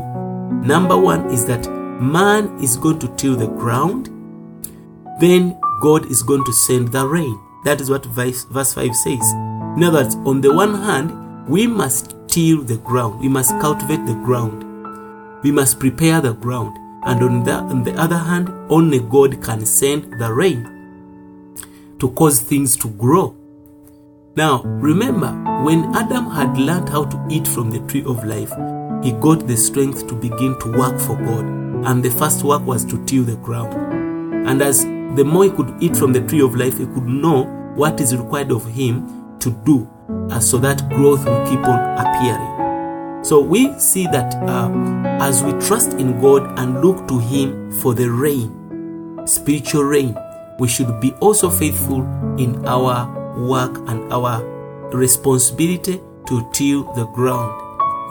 [0.62, 1.66] Number one is that
[2.02, 4.06] man is going to till the ground,
[5.20, 7.38] then God is going to send the rain.
[7.64, 9.32] That is what verse, verse 5 says.
[9.76, 14.04] In other words, on the one hand, we must till the ground, we must cultivate
[14.06, 19.00] the ground, we must prepare the ground, and on the, on the other hand, only
[19.00, 20.72] God can send the rain.
[22.02, 23.32] to cause things to grow.
[24.34, 25.30] Now, remember,
[25.62, 28.50] when Adam had learned how to eat from the tree of life,
[29.04, 31.71] he got the strength to begin to work for God.
[31.84, 33.74] And the first work was to till the ground.
[34.46, 37.44] And as the more he could eat from the tree of life, he could know
[37.74, 39.88] what is required of him to do
[40.30, 42.52] uh, so that growth will keep on appearing.
[43.24, 44.68] So we see that uh,
[45.22, 50.16] as we trust in God and look to Him for the rain, spiritual rain,
[50.58, 52.02] we should be also faithful
[52.36, 53.06] in our
[53.38, 54.42] work and our
[54.92, 57.52] responsibility to till the ground.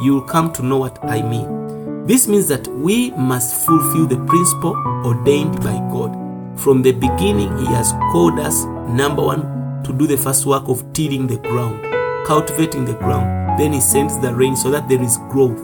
[0.02, 1.61] You will come to know what I mean.
[2.06, 6.18] This means that we must fulfill the principle ordained by God.
[6.60, 10.82] From the beginning, He has called us, number one, to do the first work of
[10.94, 11.80] tilling the ground,
[12.26, 13.60] cultivating the ground.
[13.60, 15.60] Then He sends the rain so that there is growth.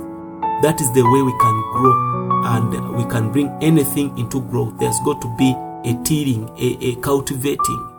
[0.62, 2.08] That is the way we can grow
[2.46, 4.78] and we can bring anything into growth.
[4.80, 5.52] There's got to be
[5.90, 7.90] a tilling, a, a cultivating,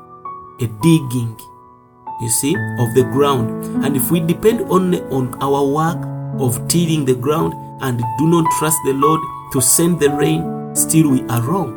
[0.61, 1.37] a digging,
[2.21, 3.85] you see, of the ground.
[3.85, 5.99] And if we depend only on our work
[6.41, 9.21] of tilling the ground and do not trust the Lord
[9.53, 11.75] to send the rain, still we are wrong.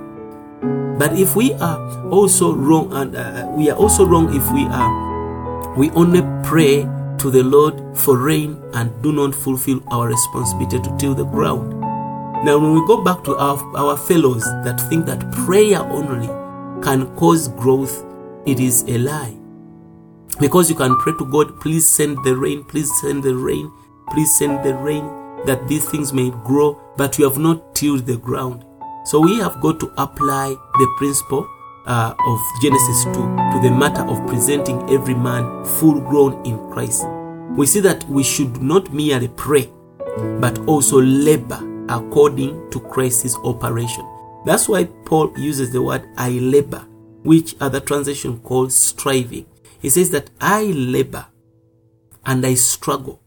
[0.98, 5.76] But if we are also wrong, and uh, we are also wrong if we are,
[5.78, 6.84] we only pray
[7.18, 11.80] to the Lord for rain and do not fulfill our responsibility to till the ground.
[12.44, 16.28] Now, when we go back to our, our fellows that think that prayer only
[16.84, 18.04] can cause growth,
[18.48, 19.38] it is a lie.
[20.40, 23.72] Because you can pray to God, please send the rain, please send the rain,
[24.10, 25.04] please send the rain,
[25.46, 28.66] that these things may grow, but you have not tilled the ground.
[29.06, 31.48] So we have got to apply the principle
[31.86, 37.06] uh, of Genesis 2 to the matter of presenting every man full grown in Christ.
[37.58, 39.70] We see that we should not merely pray,
[40.40, 44.08] but also labor according to Christ's operation.
[44.46, 46.86] That's why Paul uses the word I labor,
[47.24, 49.46] which other translation calls striving.
[49.80, 51.26] He says that I labor
[52.26, 53.21] and I struggle.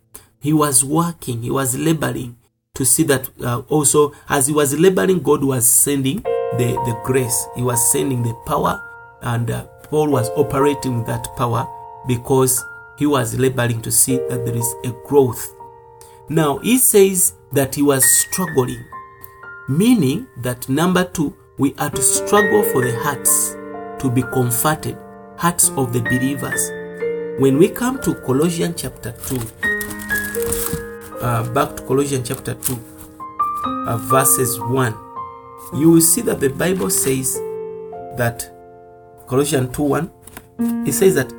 [0.44, 2.36] He was working, he was laboring
[2.74, 6.18] to see that uh, also as he was laboring, God was sending
[6.58, 8.78] the, the grace, he was sending the power,
[9.22, 11.66] and uh, Paul was operating with that power
[12.06, 12.62] because
[12.98, 15.50] he was laboring to see that there is a growth.
[16.28, 18.84] Now he says that he was struggling,
[19.66, 23.52] meaning that number two, we are to struggle for the hearts
[24.02, 24.98] to be comforted,
[25.38, 26.70] hearts of the believers.
[27.40, 29.73] When we come to Colossians chapter 2,
[31.24, 32.78] uh, back to Colossians chapter 2,
[33.64, 34.92] uh, verses 1,
[35.74, 37.36] you will see that the Bible says
[38.18, 38.50] that
[39.26, 40.10] Colossians 2 1,
[40.86, 41.32] it says that,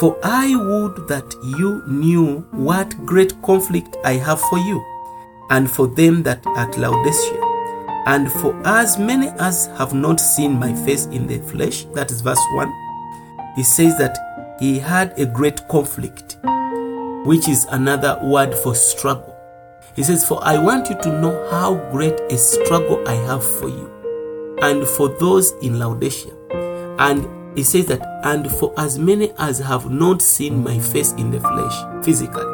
[0.00, 4.82] For I would that you knew what great conflict I have for you,
[5.50, 7.40] and for them that at Laodicea,
[8.06, 11.84] and for as many as have not seen my face in the flesh.
[11.92, 12.72] That is verse 1.
[13.56, 14.16] He says that
[14.58, 16.38] he had a great conflict,
[17.28, 19.36] which is another word for struggle.
[19.94, 23.68] He says, For I want you to know how great a struggle I have for
[23.68, 26.32] you, and for those in Laodicea.
[26.98, 31.30] And he says that, and for as many as have not seen my face in
[31.30, 32.46] the flesh, physically.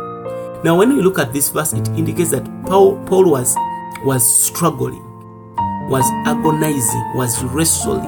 [0.65, 3.55] Now, when we look at this verse, it indicates that Paul, Paul was,
[4.05, 5.05] was struggling,
[5.89, 8.03] was agonizing, was wrestling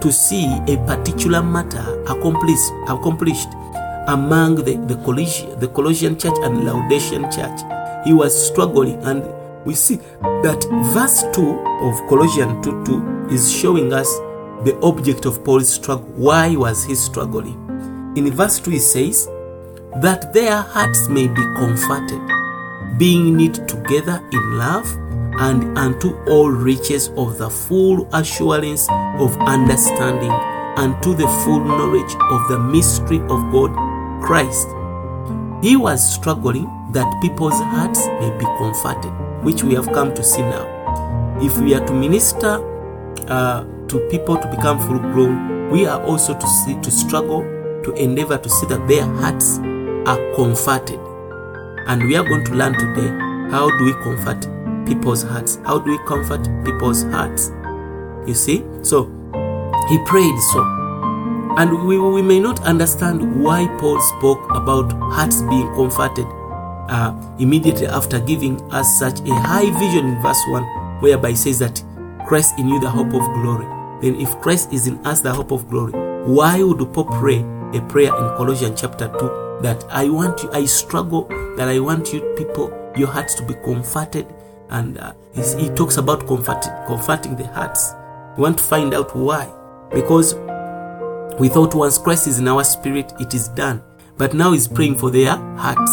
[0.00, 3.50] to see a particular matter accomplished, accomplished
[4.08, 7.60] among the, the, Colossian, the Colossian church and Laodicean church.
[8.04, 9.24] He was struggling, and
[9.64, 14.08] we see that verse 2 of Colossians 2 2 is showing us
[14.64, 16.06] the object of Paul's struggle.
[16.16, 17.58] Why was he struggling?
[18.16, 19.26] In verse 2, he says,
[20.00, 22.20] That their hearts may be comforted,
[22.98, 24.86] being knit together in love,
[25.38, 28.86] and unto all riches of the full assurance
[29.18, 30.32] of understanding,
[30.76, 33.91] and to the full knowledge of the mystery of God,
[34.22, 34.68] Christ.
[35.62, 39.12] He was struggling that people's hearts may be comforted,
[39.44, 40.68] which we have come to see now.
[41.40, 42.60] If we are to minister
[43.28, 47.42] uh, to people to become full grown, we are also to see to struggle
[47.84, 49.58] to endeavor to see that their hearts
[50.06, 51.00] are comforted.
[51.86, 53.08] And we are going to learn today
[53.50, 54.46] how do we comfort
[54.86, 55.58] people's hearts?
[55.64, 57.50] How do we comfort people's hearts?
[58.26, 58.64] You see?
[58.82, 59.06] So
[59.88, 60.81] he prayed so.
[61.58, 66.26] And we, we may not understand why Paul spoke about hearts being comforted
[66.88, 71.58] uh, immediately after giving us such a high vision in verse 1, whereby he says
[71.58, 71.82] that
[72.26, 73.66] Christ in you, the hope of glory.
[74.00, 75.92] Then, if Christ is in us, the hope of glory,
[76.24, 77.40] why would Paul pray
[77.74, 81.26] a prayer in Colossians chapter 2 that I want you, I struggle,
[81.56, 84.26] that I want you people, your hearts to be comforted?
[84.70, 87.92] And uh, he talks about comforting, comforting the hearts.
[88.36, 89.52] We want to find out why.
[89.92, 90.34] Because
[91.38, 93.82] We thought once Christ is in our spirit, it is done.
[94.18, 95.92] But now he's praying for their hearts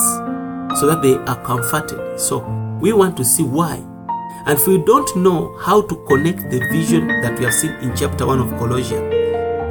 [0.79, 2.19] so that they are comforted.
[2.19, 2.39] So
[2.81, 3.75] we want to see why.
[4.45, 7.95] And if we don't know how to connect the vision that we have seen in
[7.95, 9.13] chapter 1 of Colossians,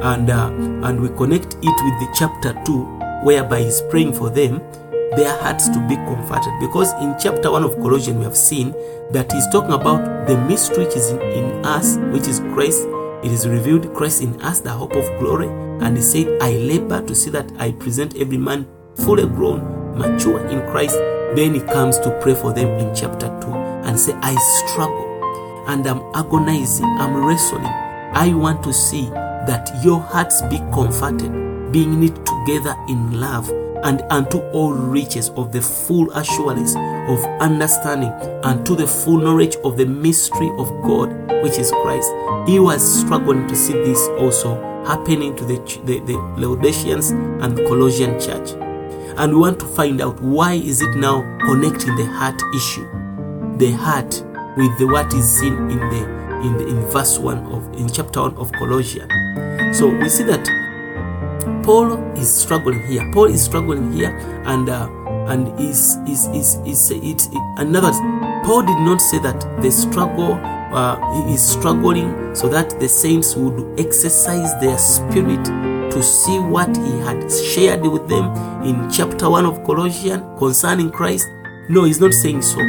[0.03, 0.47] and, uh,
[0.87, 4.59] and we connect it with the chapter 2, whereby he's praying for them,
[5.15, 6.53] their hearts to be comforted.
[6.59, 8.73] Because in chapter 1 of Colossians, we have seen
[9.11, 12.87] that he's talking about the mystery which is in, in us, which is Christ.
[13.23, 15.47] It is revealed Christ in us, the hope of glory.
[15.83, 20.45] And he said, I labor to see that I present every man fully grown, mature
[20.47, 20.95] in Christ.
[21.35, 23.47] Then he comes to pray for them in chapter 2
[23.87, 25.05] and say, I struggle
[25.67, 27.65] and I'm agonizing, I'm wrestling.
[27.65, 33.49] I want to see that your hearts be comforted, being knit together in love
[33.83, 36.75] and unto all riches of the full assurance
[37.09, 38.11] of understanding
[38.43, 41.09] and to the full knowledge of the mystery of God,
[41.43, 42.11] which is Christ.
[42.47, 44.55] He was struggling to see this also
[44.85, 48.51] happening to the, the, the Laodiceans and Colossian church.
[49.17, 52.87] And we want to find out why is it now connecting the heart issue,
[53.57, 54.23] the heart
[54.55, 58.21] with the what is seen in the in the in verse one of in chapter
[58.21, 59.11] one of Colossians.
[59.77, 60.47] So we see that
[61.63, 63.09] Paul is struggling here.
[63.13, 64.89] Paul is struggling here, and uh,
[65.27, 67.99] and is is is is it, it, in other words,
[68.45, 70.33] Paul did not say that the struggle
[70.73, 75.43] uh, he is struggling so that the saints would exercise their spirit
[75.91, 78.25] to see what he had shared with them
[78.63, 81.27] in chapter 1 of Colossians concerning Christ.
[81.69, 82.59] No, he's not saying so.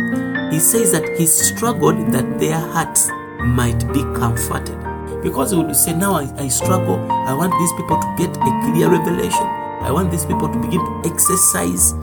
[0.51, 3.09] He says that he struggled that their hearts
[3.41, 4.80] might be comforted.
[5.23, 8.73] Because he would say, Now I, I struggle, I want these people to get a
[8.73, 9.47] clear revelation.
[9.83, 11.95] I want these people to begin to exercise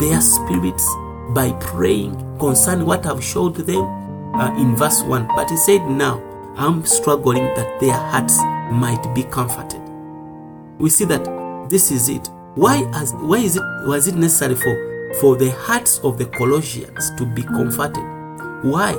[0.00, 0.86] their spirits
[1.34, 3.84] by praying concerning what I've showed them
[4.34, 5.28] uh, in verse 1.
[5.28, 6.22] But he said, Now
[6.56, 8.38] I'm struggling that their hearts
[8.72, 9.82] might be comforted.
[10.78, 12.28] We see that this is it.
[12.54, 17.10] Why, as, why is it, was it necessary for, for the hearts of the Colossians
[17.18, 18.04] to be comforted?
[18.64, 18.92] Why?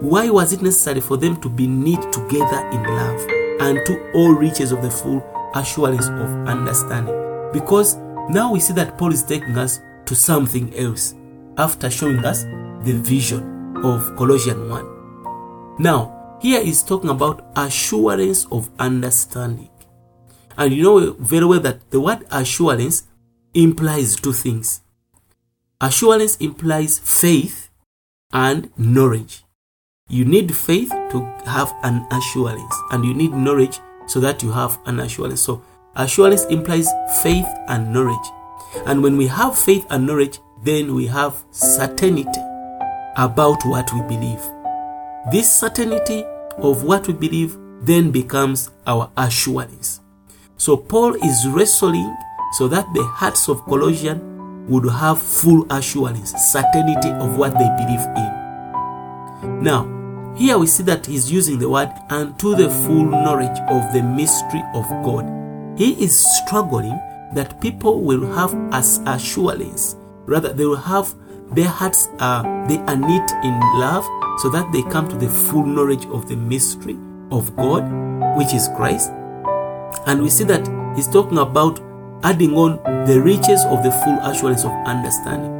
[0.00, 3.20] Why was it necessary for them to be knit together in love
[3.60, 5.22] and to all riches of the full
[5.54, 7.14] assurance of understanding?
[7.52, 7.96] Because
[8.30, 11.14] now we see that Paul is taking us to something else
[11.58, 12.44] after showing us
[12.82, 15.76] the vision of Colossians 1.
[15.78, 19.68] Now, here is talking about assurance of understanding.
[20.56, 23.02] And you know very well that the word assurance
[23.52, 24.80] implies two things.
[25.78, 27.68] Assurance implies faith
[28.32, 29.44] and knowledge.
[30.10, 34.76] You need faith to have an assurance, and you need knowledge so that you have
[34.86, 35.40] an assurance.
[35.40, 35.62] So,
[35.94, 36.88] assurance implies
[37.22, 38.28] faith and knowledge.
[38.86, 42.40] And when we have faith and knowledge, then we have certainty
[43.16, 44.42] about what we believe.
[45.30, 46.24] This certainty
[46.56, 50.00] of what we believe then becomes our assurance.
[50.56, 52.16] So, Paul is wrestling
[52.58, 58.04] so that the hearts of Colossians would have full assurance, certainty of what they believe
[58.16, 59.62] in.
[59.62, 59.99] Now,
[60.36, 64.02] here we see that he's using the word and to the full knowledge of the
[64.02, 65.26] mystery of God.
[65.78, 66.98] He is struggling
[67.34, 71.14] that people will have as assurance, rather they will have
[71.52, 74.06] their hearts are they are knit in love
[74.38, 76.96] so that they come to the full knowledge of the mystery
[77.30, 77.82] of God,
[78.38, 79.10] which is Christ.
[80.06, 80.66] And we see that
[80.96, 81.80] he's talking about
[82.22, 82.76] adding on
[83.06, 85.58] the riches of the full assurance of understanding.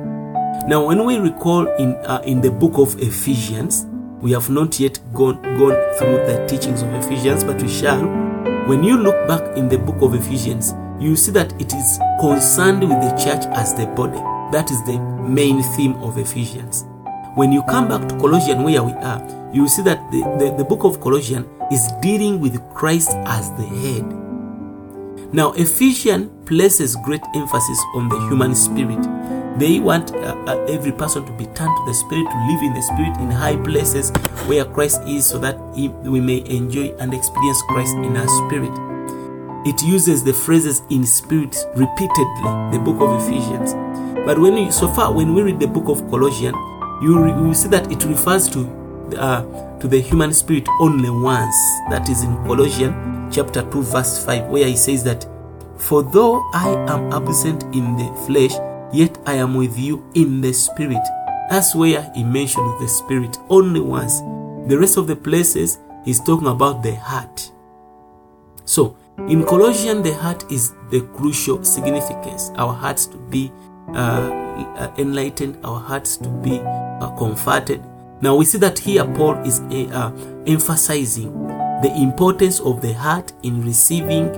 [0.68, 3.87] Now, when we recall in uh, in the book of Ephesians,
[4.21, 8.03] we have not yet gone, gone through the teachings of Ephesians, but we shall.
[8.66, 12.81] When you look back in the book of Ephesians, you see that it is concerned
[12.81, 14.18] with the church as the body.
[14.53, 16.85] That is the main theme of Ephesians.
[17.35, 20.64] When you come back to Colossians, where we are, you see that the, the, the
[20.64, 25.33] book of Colossians is dealing with Christ as the head.
[25.33, 28.99] Now, Ephesians places great emphasis on the human spirit
[29.61, 32.74] they want uh, uh, every person to be turned to the Spirit, to live in
[32.74, 34.11] the Spirit in high places
[34.46, 38.72] where Christ is, so that he, we may enjoy and experience Christ in our spirit.
[39.66, 43.74] It uses the phrases in spirit repeatedly, the book of Ephesians.
[44.24, 46.56] But when you, so far, when we read the book of Colossians,
[47.02, 48.80] you, you see that it refers to
[49.18, 49.42] uh,
[49.80, 51.56] to the human spirit only once.
[51.90, 55.26] That is in Colossians chapter 2, verse 5, where he says that,
[55.78, 58.52] For though I am absent in the flesh,
[58.93, 61.03] yet I am with you in the spirit.
[61.49, 64.20] That's where he mentioned the spirit only once.
[64.68, 67.51] The rest of the places he's talking about the heart.
[68.64, 68.97] So
[69.28, 72.51] in Colossians, the heart is the crucial significance.
[72.57, 73.53] Our hearts to be
[73.95, 77.82] uh, enlightened, our hearts to be uh, comforted.
[78.22, 80.12] Now we see that here Paul is uh,
[80.47, 81.32] emphasizing
[81.82, 84.30] the importance of the heart in receiving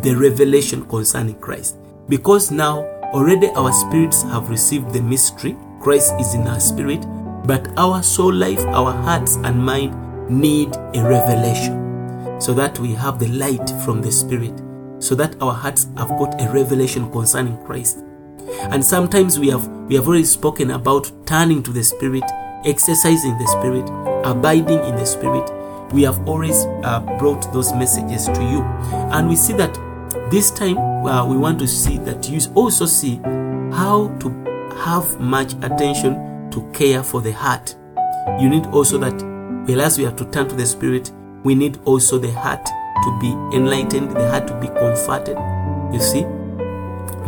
[0.00, 1.76] the revelation concerning Christ.
[2.08, 2.82] Because now
[3.14, 7.06] already our spirits have received the mystery, Christ is in our spirit,
[7.46, 9.94] but our soul life, our hearts and mind
[10.28, 14.60] need a revelation so that we have the light from the spirit,
[14.98, 17.98] so that our hearts have got a revelation concerning Christ.
[18.72, 22.24] And sometimes we have we have already spoken about turning to the spirit,
[22.64, 23.88] exercising the spirit,
[24.24, 25.50] abiding in the spirit.
[25.92, 28.62] We have always uh, brought those messages to you,
[29.12, 29.78] and we see that
[30.34, 33.20] this time uh, we want to see that you also see
[33.72, 34.28] how to
[34.78, 37.76] have much attention to care for the heart.
[38.40, 39.14] You need also that,
[39.68, 41.12] well, as we have to turn to the spirit,
[41.44, 45.38] we need also the heart to be enlightened, the heart to be comforted.
[45.92, 46.22] You see,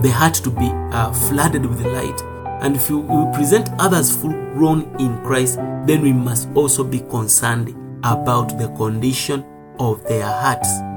[0.02, 2.20] the heart to be uh, flooded with light.
[2.60, 6.98] And if you, we present others full grown in Christ, then we must also be
[6.98, 7.68] concerned
[8.02, 9.44] about the condition
[9.78, 10.95] of their hearts.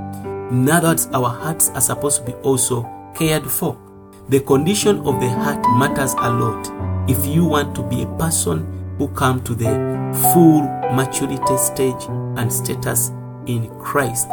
[0.51, 3.77] In other words, our hearts are supposed to be also cared for.
[4.29, 6.67] The condition of the heart matters a lot
[7.09, 8.65] if you want to be a person
[8.97, 9.69] who come to the
[10.33, 10.61] full
[10.93, 12.03] maturity stage
[12.37, 13.11] and status
[13.45, 14.27] in Christ.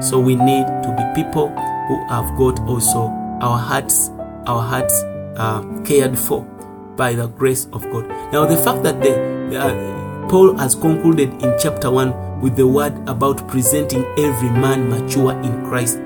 [0.00, 1.48] So we need to be people
[1.88, 3.08] who have got also
[3.40, 4.10] our hearts,
[4.46, 5.02] our hearts
[5.36, 6.42] uh, cared for
[6.96, 8.08] by the grace of God.
[8.32, 9.12] Now, the fact that the,
[9.50, 14.88] the uh, Paul has concluded in chapter one with the word about presenting every man
[14.88, 15.98] mature in Christ,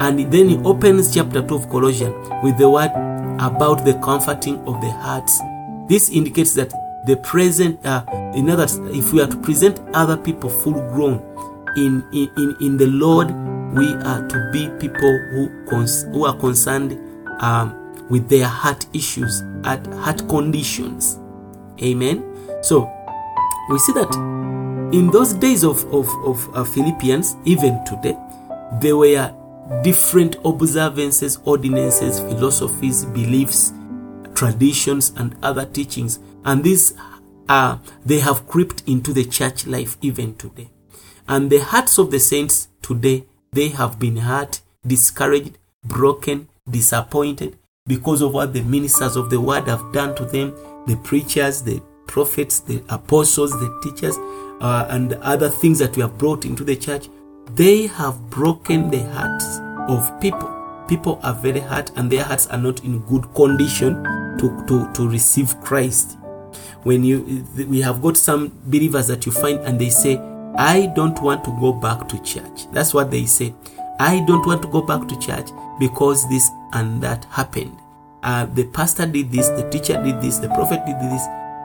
[0.00, 2.90] and then he opens chapter two of Colossians with the word
[3.38, 5.40] about the comforting of the hearts.
[5.88, 6.72] This indicates that
[7.06, 8.04] the present, uh,
[8.34, 11.22] in other if we are to present other people full grown
[11.76, 13.28] in, in, in, in the Lord,
[13.74, 16.98] we are to be people who, cons- who are concerned
[17.42, 21.18] um, with their heart issues, at heart conditions.
[21.82, 22.24] Amen.
[22.62, 22.90] So
[23.68, 24.12] we see that
[24.92, 28.16] in those days of, of, of uh, Philippians, even today,
[28.80, 29.34] there were
[29.82, 33.72] different observances, ordinances, philosophies, beliefs,
[34.34, 36.20] traditions, and other teachings.
[36.44, 36.94] And these
[37.48, 40.70] are, they have crept into the church life even today.
[41.28, 48.22] And the hearts of the saints today, they have been hurt, discouraged, broken, disappointed because
[48.22, 50.54] of what the ministers of the word have done to them,
[50.86, 54.16] the preachers, the prophets, the apostles, the teachers,
[54.60, 57.08] uh, and other things that we have brought into the church.
[57.54, 60.52] They have broken the hearts of people.
[60.88, 64.02] People are very hurt and their hearts are not in good condition
[64.38, 66.16] to, to, to receive Christ.
[66.84, 70.18] When you we have got some believers that you find and they say,
[70.56, 72.70] I don't want to go back to church.
[72.72, 73.52] That's what they say.
[73.98, 75.48] I don't want to go back to church
[75.80, 77.76] because this and that happened.
[78.22, 81.22] Uh, the pastor did this, the teacher did this, the prophet did this,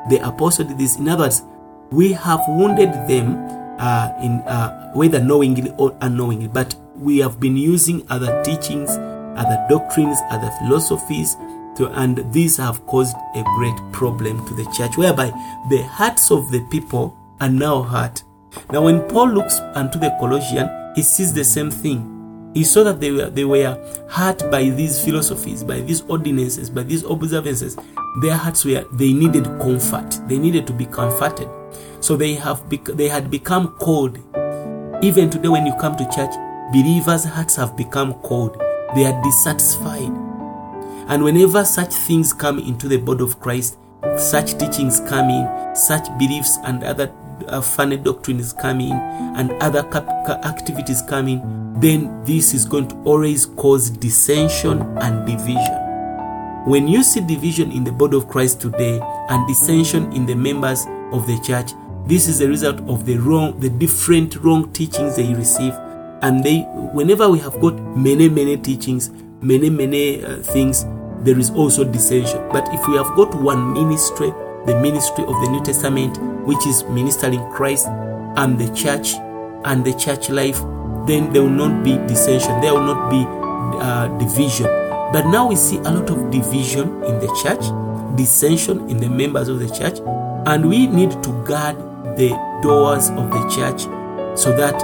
[0.09, 0.97] the apostle did this.
[0.97, 1.43] In other words,
[1.91, 3.35] we have wounded them
[3.79, 8.89] uh, in uh, whether knowingly or unknowingly, but we have been using other teachings,
[9.37, 11.35] other doctrines, other philosophies,
[11.75, 15.27] to, and these have caused a great problem to the church, whereby
[15.69, 18.23] the hearts of the people are now hurt.
[18.71, 22.20] Now, when Paul looks unto the Colossian, he sees the same thing.
[22.53, 23.77] He saw that they were they were
[24.09, 27.77] hurt by these philosophies, by these ordinances, by these observances.
[28.21, 30.19] Their hearts were they needed comfort.
[30.27, 31.49] They needed to be comforted.
[32.01, 34.17] So they have bec- they had become cold.
[35.01, 36.33] Even today, when you come to church,
[36.73, 38.61] believers' hearts have become cold.
[38.95, 40.11] They are dissatisfied.
[41.07, 43.77] And whenever such things come into the body of Christ,
[44.17, 47.07] such teachings come in, such beliefs and other
[47.47, 50.07] uh, funny doctrine is coming and other cap-
[50.45, 51.41] activities coming,
[51.79, 55.77] then this is going to always cause dissension and division.
[56.65, 60.85] When you see division in the body of Christ today and dissension in the members
[61.11, 61.71] of the church,
[62.05, 65.73] this is a result of the wrong, the different wrong teachings they receive.
[66.21, 66.61] And they,
[66.93, 69.09] whenever we have got many, many teachings,
[69.41, 70.85] many, many uh, things,
[71.21, 72.47] there is also dissension.
[72.49, 74.31] But if we have got one ministry,
[74.65, 79.15] the ministry of the New Testament, which is ministering Christ and the church
[79.65, 80.59] and the church life,
[81.07, 82.61] then there will not be dissension.
[82.61, 83.25] There will not be
[83.81, 84.65] uh, division.
[85.11, 89.47] But now we see a lot of division in the church, dissension in the members
[89.49, 89.99] of the church,
[90.45, 91.77] and we need to guard
[92.17, 92.29] the
[92.61, 93.81] doors of the church
[94.37, 94.75] so that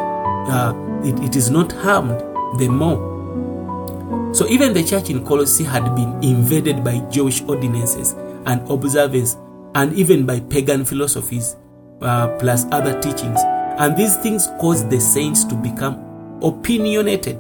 [0.50, 0.74] uh,
[1.04, 2.20] it, it is not harmed
[2.60, 4.34] the more.
[4.34, 8.14] So even the church in Colossae had been invaded by Jewish ordinances
[8.46, 9.38] and observances,
[9.78, 11.56] and even by pagan philosophies,
[12.02, 13.40] uh, plus other teachings.
[13.78, 17.40] And these things caused the saints to become opinionated.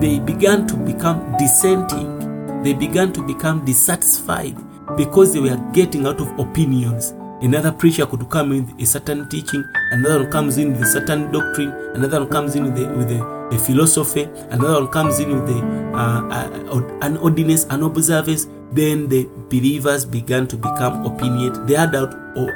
[0.00, 2.62] They began to become dissenting.
[2.62, 4.56] They began to become dissatisfied
[4.96, 7.12] because they were getting out of opinions.
[7.42, 11.30] Another preacher could come with a certain teaching, another one comes in with a certain
[11.30, 15.30] doctrine, another one comes in with a, with a, a philosophy, another one comes in
[15.30, 15.58] with the
[15.96, 18.46] uh, uh, an ordinance, an observance.
[18.72, 21.68] Then the believers began to become opinionated.
[21.68, 22.04] They had a,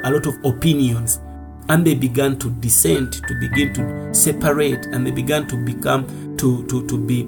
[0.03, 1.19] a lot of opinions
[1.69, 6.05] and they began to dissent, to begin to separate and they began to become
[6.37, 7.23] to to, to be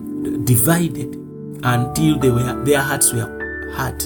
[0.45, 1.15] divided
[1.63, 4.03] until they were their hearts were hurt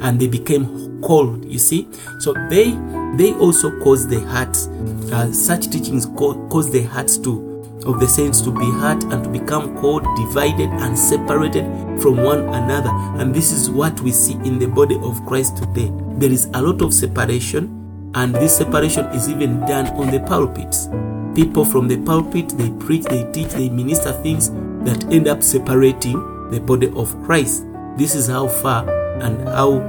[0.00, 1.88] and they became cold you see
[2.18, 2.72] so they
[3.16, 4.66] they also caused the hearts
[5.12, 7.45] uh, such teachings cause the hearts to
[7.86, 11.64] of the saints to be hurt and to become cold divided and separated
[12.00, 12.90] from one another.
[13.20, 15.90] And this is what we see in the body of christ today.
[16.18, 20.88] There is a lot of separation and this separation is even done on the pulpits.
[21.34, 24.50] People from the pulpit they preach they teach they minister things
[24.84, 27.64] that end up separating the body of christ.
[27.96, 28.88] This is how far
[29.20, 29.80] and how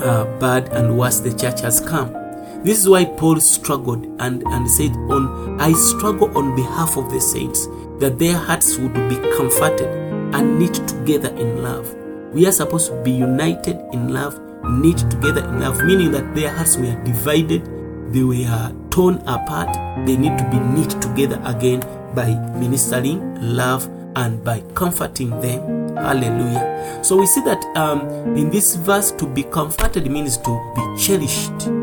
[0.00, 2.17] uh, bad and worse the church has come.
[2.64, 7.20] This is why Paul struggled and, and said, "On I struggle on behalf of the
[7.20, 7.66] saints,
[7.98, 9.88] that their hearts would be comforted
[10.34, 11.94] and knit together in love.
[12.32, 16.50] We are supposed to be united in love, knit together in love, meaning that their
[16.50, 17.64] hearts were divided,
[18.12, 19.72] they were torn apart.
[20.06, 21.80] They need to be knit together again
[22.14, 25.96] by ministering love and by comforting them.
[25.96, 27.00] Hallelujah.
[27.02, 28.00] So we see that um,
[28.36, 31.77] in this verse, to be comforted means to be cherished.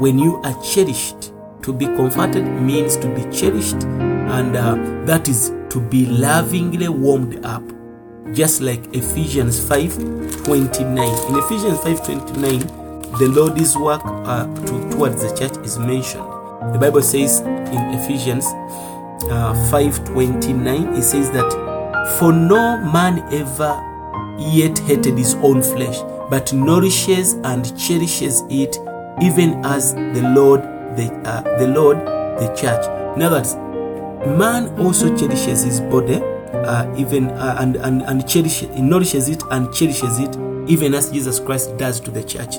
[0.00, 5.52] When you are cherished, to be comforted means to be cherished, and uh, that is
[5.68, 7.62] to be lovingly warmed up.
[8.32, 10.96] Just like Ephesians 5 29.
[11.28, 12.60] In Ephesians 5 29,
[13.18, 16.24] the Lord's work uh, to, towards the church is mentioned.
[16.72, 18.46] The Bible says in Ephesians
[19.28, 23.76] uh, 5:29 it says that for no man ever
[24.38, 25.98] yet hated his own flesh
[26.30, 28.78] but nourishes and cherishes it
[29.22, 30.62] even as the Lord
[30.96, 32.84] the uh, the Lord the church
[33.16, 33.54] in other words
[34.38, 36.20] man also cherishes his body
[36.52, 40.36] uh, even uh, and and and cherishes nourishes it and cherishes it
[40.68, 42.58] even as Jesus Christ does to the church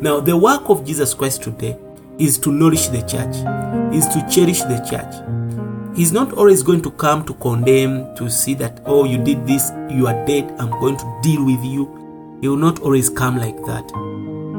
[0.00, 1.78] now the work of Jesus Christ today
[2.18, 3.36] is to nourish the church
[3.94, 5.42] is to cherish the church
[5.94, 9.70] He's not always going to come to condemn, to see that, oh, you did this,
[9.90, 12.38] you are dead, I'm going to deal with you.
[12.40, 14.11] He will not always come like that.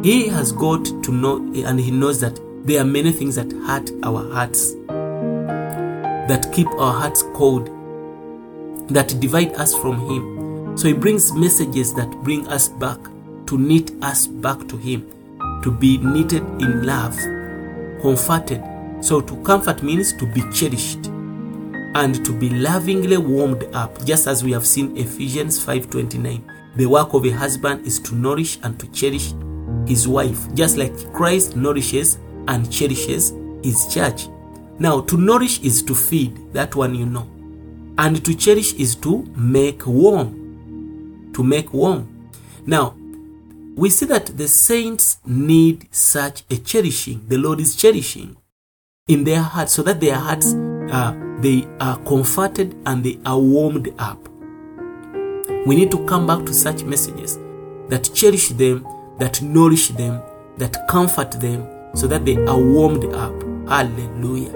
[0.04, 3.90] He has got to know, and he knows that there are many things that hurt
[4.04, 4.74] our hearts,
[6.28, 7.68] that keep our hearts cold,
[8.90, 10.78] that divide us from Him.
[10.78, 13.00] So He brings messages that bring us back,
[13.46, 15.10] to knit us back to Him,
[15.64, 17.18] to be knitted in love,
[18.02, 18.62] comforted.
[19.00, 21.06] So to comfort means to be cherished
[21.96, 26.42] and to be lovingly warmed up just as we have seen Ephesians 5:29
[26.76, 29.34] the work of a husband is to nourish and to cherish
[29.88, 32.18] his wife just like Christ nourishes
[32.48, 34.28] and cherishes his church.
[34.80, 37.30] Now to nourish is to feed that one you know.
[37.98, 41.32] And to cherish is to make warm.
[41.34, 42.30] To make warm.
[42.66, 42.96] Now
[43.76, 47.26] we see that the saints need such a cherishing.
[47.28, 48.38] The lord is cherishing
[49.08, 50.54] in their hearts so that their hearts
[50.92, 54.30] uh, they are comforted and they are warmed up.
[55.66, 57.38] We need to come back to such messages
[57.90, 58.86] that cherish them,
[59.20, 60.22] that nourish them,
[60.58, 63.34] that comfort them, so that they are warmed up.
[63.68, 64.54] Hallelujah.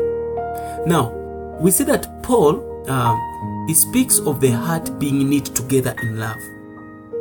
[0.86, 1.12] Now,
[1.60, 6.38] we see that Paul um, he speaks of the heart being knit together in love.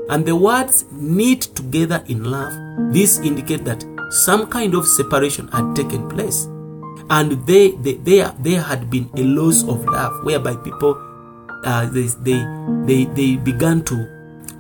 [0.09, 2.53] And the words knit together in love,
[2.93, 6.47] this indicate that some kind of separation had taken place
[7.11, 10.97] and they, they, they, there had been a loss of love whereby people
[11.65, 12.45] uh, they, they,
[12.85, 14.16] they, they began to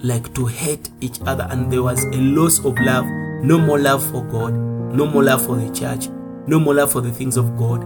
[0.06, 3.04] like to hate each other and there was a loss of love.
[3.42, 4.54] No more love for god.
[4.54, 6.08] No more love for the church.
[6.46, 7.82] No more love for the things of god.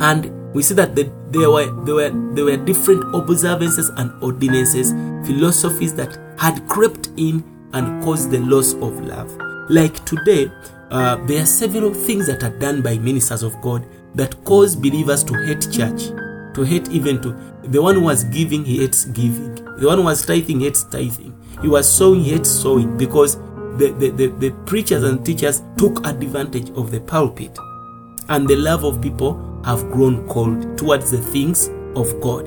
[0.00, 4.92] And we see that the, there were there were there were different observances and ordinances
[5.26, 9.30] philosophies that had crept in and caused the loss of love.
[9.68, 10.50] Like today
[10.90, 15.22] uh, there are several things that are done by ministers of God that cause believers
[15.24, 16.08] to hate church,
[16.54, 19.69] to hate even to the one who was giving, he hates giving.
[19.80, 21.34] The one who was tithing hates tithing.
[21.62, 23.36] He was sowing, hates sowing because
[23.78, 27.58] the, the, the, the preachers and teachers took advantage of the pulpit.
[28.28, 32.46] And the love of people have grown cold towards the things of God.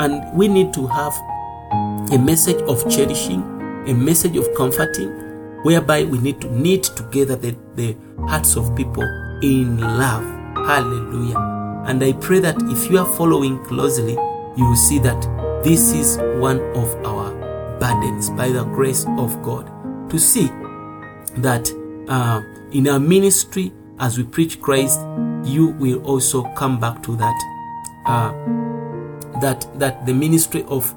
[0.00, 1.12] And we need to have
[2.12, 3.42] a message of cherishing,
[3.86, 5.10] a message of comforting,
[5.62, 7.94] whereby we need to knit together the, the
[8.26, 9.04] hearts of people
[9.42, 10.24] in love.
[10.66, 11.38] Hallelujah.
[11.86, 14.14] And I pray that if you are following closely,
[14.56, 17.34] you will see that this is one of our
[17.78, 19.66] burdens by the grace of God
[20.10, 20.46] to see
[21.36, 21.70] that
[22.08, 22.40] uh,
[22.72, 25.00] in our ministry as we preach Christ,
[25.44, 27.38] you will also come back to that
[28.06, 28.32] uh,
[29.40, 30.92] that that the ministry of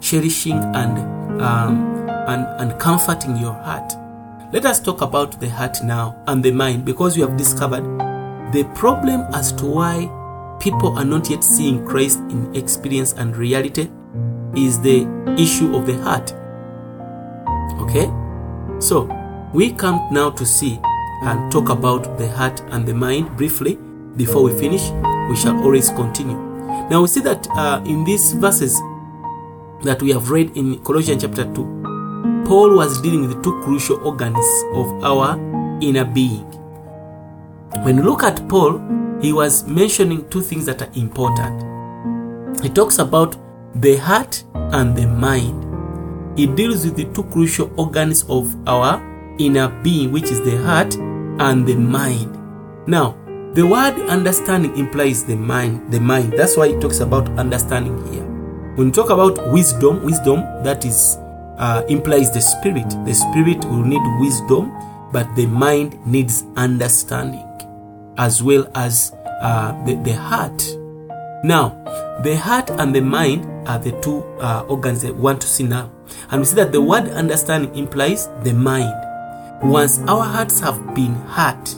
[0.00, 0.98] cherishing and
[1.42, 3.92] um, and and comforting your heart.
[4.52, 7.84] Let us talk about the heart now and the mind because we have discovered
[8.52, 10.08] the problem as to why
[10.60, 13.90] people are not yet seeing Christ in experience and reality
[14.56, 15.06] is the
[15.38, 16.32] issue of the heart.
[17.82, 18.10] Okay?
[18.80, 19.08] So,
[19.52, 20.78] we come now to see
[21.22, 23.78] and talk about the heart and the mind briefly
[24.16, 24.90] before we finish.
[25.30, 26.36] We shall always continue.
[26.90, 28.80] Now, we see that uh, in these verses
[29.82, 33.98] that we have read in Colossians chapter 2, Paul was dealing with the two crucial
[34.06, 35.36] organs of our
[35.80, 36.44] inner being.
[37.82, 38.80] When you look at Paul,
[39.20, 42.62] he was mentioning two things that are important.
[42.62, 43.36] He talks about
[43.80, 45.62] the heart and the mind.
[46.38, 49.02] He deals with the two crucial organs of our
[49.38, 52.32] inner being, which is the heart and the mind.
[52.86, 53.16] Now,
[53.54, 56.32] the word understanding implies the mind, the mind.
[56.34, 58.24] That's why he talks about understanding here.
[58.76, 61.16] When you talk about wisdom, wisdom that is
[61.58, 62.88] uh, implies the spirit.
[63.06, 64.72] The spirit will need wisdom,
[65.10, 67.44] but the mind needs understanding
[68.18, 70.62] as well as uh, the, the heart.
[71.46, 71.78] Now,
[72.24, 75.62] the heart and the mind are the two uh, organs that we want to see
[75.62, 75.92] now.
[76.32, 78.92] And we see that the word understanding implies the mind.
[79.62, 81.72] Once our hearts have been hurt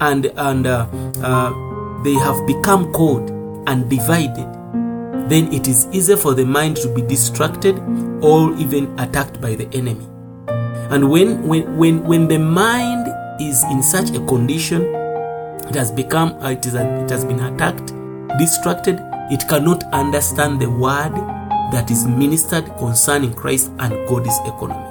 [0.00, 0.86] and, and uh,
[1.22, 3.30] uh, they have become cold
[3.66, 4.52] and divided,
[5.30, 7.78] then it is easy for the mind to be distracted
[8.22, 10.06] or even attacked by the enemy.
[10.92, 13.08] And when, when, when, when the mind
[13.40, 14.82] is in such a condition,
[15.64, 17.94] it has become, it, is it has been attacked,
[18.38, 21.12] distracted, it cannot understand the word
[21.72, 24.90] that is ministered concerning Christ and God's economy.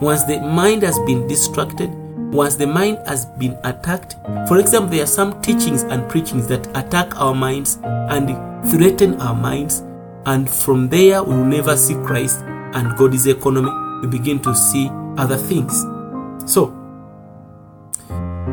[0.00, 1.90] Once the mind has been distracted,
[2.32, 4.16] once the mind has been attacked,
[4.48, 8.28] for example, there are some teachings and preachings that attack our minds and
[8.70, 9.82] threaten our minds,
[10.26, 13.70] and from there we will never see Christ and God's economy.
[14.02, 14.88] We begin to see
[15.18, 15.72] other things.
[16.50, 16.68] So,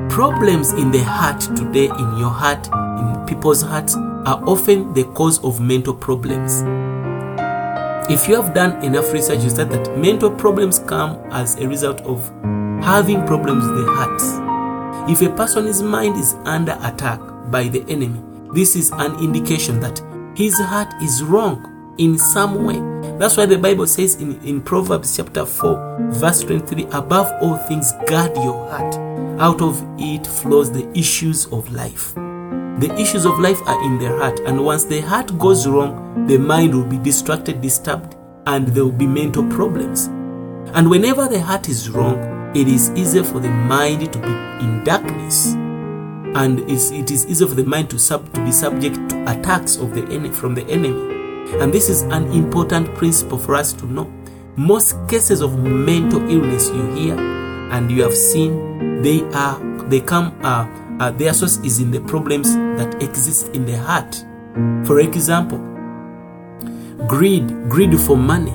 [0.10, 5.44] problems in the heart today, in your heart, in people's hearts, are often the cause
[5.44, 6.64] of mental problems.
[8.10, 12.02] If you have done enough research, you said that mental problems come as a result
[12.02, 12.28] of
[12.84, 15.10] having problems with the heart.
[15.10, 17.20] If a person's mind is under attack
[17.52, 18.20] by the enemy,
[18.54, 20.02] this is an indication that
[20.36, 22.80] his heart is wrong in some way.
[23.20, 27.92] That's why the Bible says in, in Proverbs chapter 4, verse 23 above all things,
[28.08, 28.96] guard your heart.
[29.40, 32.16] Out of it flows the issues of life.
[32.80, 36.38] The issues of life are in the heart, and once the heart goes wrong, the
[36.38, 38.16] mind will be distracted, disturbed,
[38.46, 40.06] and there will be mental problems.
[40.74, 42.18] And whenever the heart is wrong,
[42.56, 44.30] it is easier for the mind to be
[44.64, 45.48] in darkness,
[46.36, 49.76] and it's, it is easier for the mind to, sub, to be subject to attacks
[49.76, 51.18] of the from the enemy.
[51.60, 54.06] And this is an important principle for us to know.
[54.56, 59.60] Most cases of mental illness you hear and you have seen, they are
[59.90, 60.66] they come uh,
[61.00, 64.26] uh, their source is in the problems that exist in the heart.
[64.86, 65.60] For example,
[67.08, 68.54] greed, greed for money,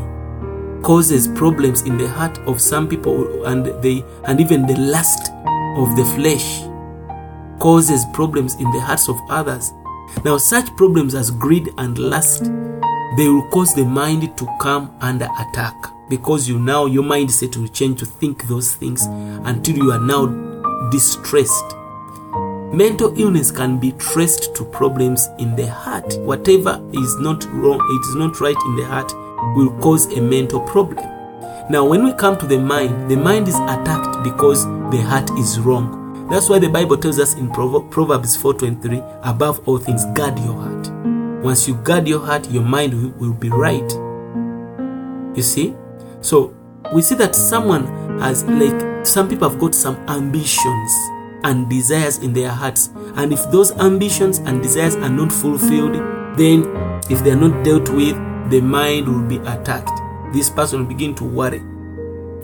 [0.83, 5.33] causes problems in the heart of some people, and they and even the lust
[5.77, 6.63] of the flesh
[7.61, 9.73] causes problems in the hearts of others.
[10.25, 12.45] Now, such problems as greed and lust,
[13.17, 15.75] they will cause the mind to come under attack
[16.11, 19.07] because you now your mindset will change to think those things
[19.47, 20.27] until you are now
[20.91, 21.75] distressed
[22.75, 26.19] Mental illness can be traced to problems in the heart.
[26.19, 29.13] Whatever is not wrong, it is not right in the heart,
[29.55, 30.99] will cause a mental problem.
[31.71, 35.61] Now, when we come to the mind, the mind is attacked because the heart is
[35.61, 36.27] wrong.
[36.29, 40.91] That's why the Bible tells us in Proverbs 4:23, above all things, guard your heart.
[41.45, 43.89] Once you guard your heart, your mind will, will be right.
[45.37, 45.77] You see?
[46.23, 46.53] So
[46.93, 47.87] we see that someone
[48.19, 50.91] has like some people have got some ambitions
[51.45, 52.91] and desires in their hearts.
[53.17, 55.95] And if those ambitions and desires are not fulfilled,
[56.37, 56.65] then
[57.09, 58.17] if they are not dealt with,
[58.51, 59.91] the mind will be attacked.
[60.33, 61.63] This person will begin to worry.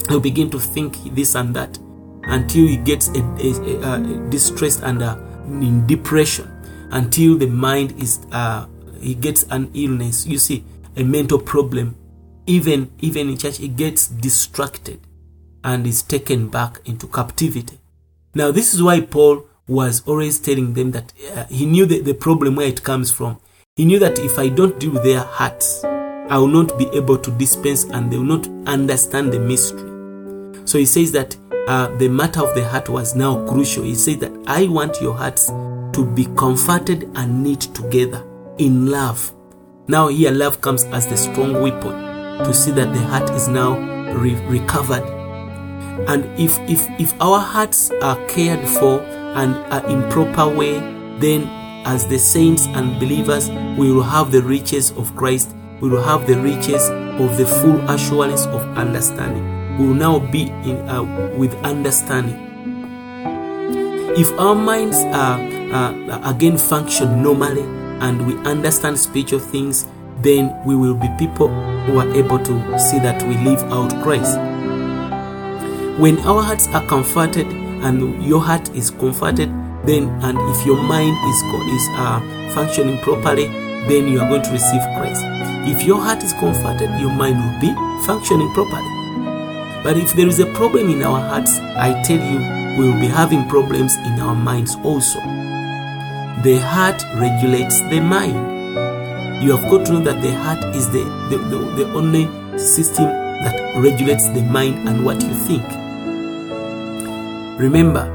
[0.08, 1.78] He'll begin to think this and that
[2.24, 6.50] until he gets a, a, a, distressed and uh, in depression.
[6.92, 8.66] Until the mind is, uh,
[9.00, 10.26] he gets an illness.
[10.26, 10.64] You see,
[10.96, 11.96] a mental problem.
[12.46, 15.00] Even even in church, he gets distracted
[15.62, 17.78] and is taken back into captivity.
[18.34, 22.14] Now, this is why Paul was always telling them that uh, he knew the, the
[22.14, 23.40] problem where it comes from.
[23.76, 27.18] He knew that if I don't deal with their hearts, I will not be able
[27.18, 29.88] to dispense and they will not understand the mystery.
[30.64, 33.82] So he says that uh, the matter of the heart was now crucial.
[33.82, 38.24] He said that I want your hearts to be comforted and knit together
[38.58, 39.32] in love.
[39.88, 41.92] Now, here love comes as the strong weapon
[42.44, 43.76] to see that the heart is now
[44.12, 45.19] re- recovered.
[46.08, 50.78] And if, if, if our hearts are cared for and are in proper way,
[51.18, 51.48] then
[51.86, 55.54] as the saints and believers, we will have the riches of Christ.
[55.80, 59.78] We will have the riches of the full assurance of understanding.
[59.78, 61.02] We will now be in uh,
[61.38, 62.48] with understanding.
[64.16, 67.62] If our minds are uh, again function normally
[68.00, 69.86] and we understand spiritual things,
[70.18, 71.48] then we will be people
[71.84, 74.49] who are able to see that we live out Christ.
[76.00, 79.50] When our hearts are comforted and your heart is comforted,
[79.84, 81.42] then and if your mind is
[81.76, 82.20] is uh,
[82.54, 83.48] functioning properly,
[83.86, 85.22] then you are going to receive Christ.
[85.68, 88.88] If your heart is comforted, your mind will be functioning properly.
[89.84, 92.38] But if there is a problem in our hearts, I tell you,
[92.78, 95.20] we will be having problems in our minds also.
[96.40, 99.44] The heart regulates the mind.
[99.44, 102.24] You have got to know that the heart is the, the, the, the only
[102.58, 105.89] system that regulates the mind and what you think.
[107.60, 108.06] Remember,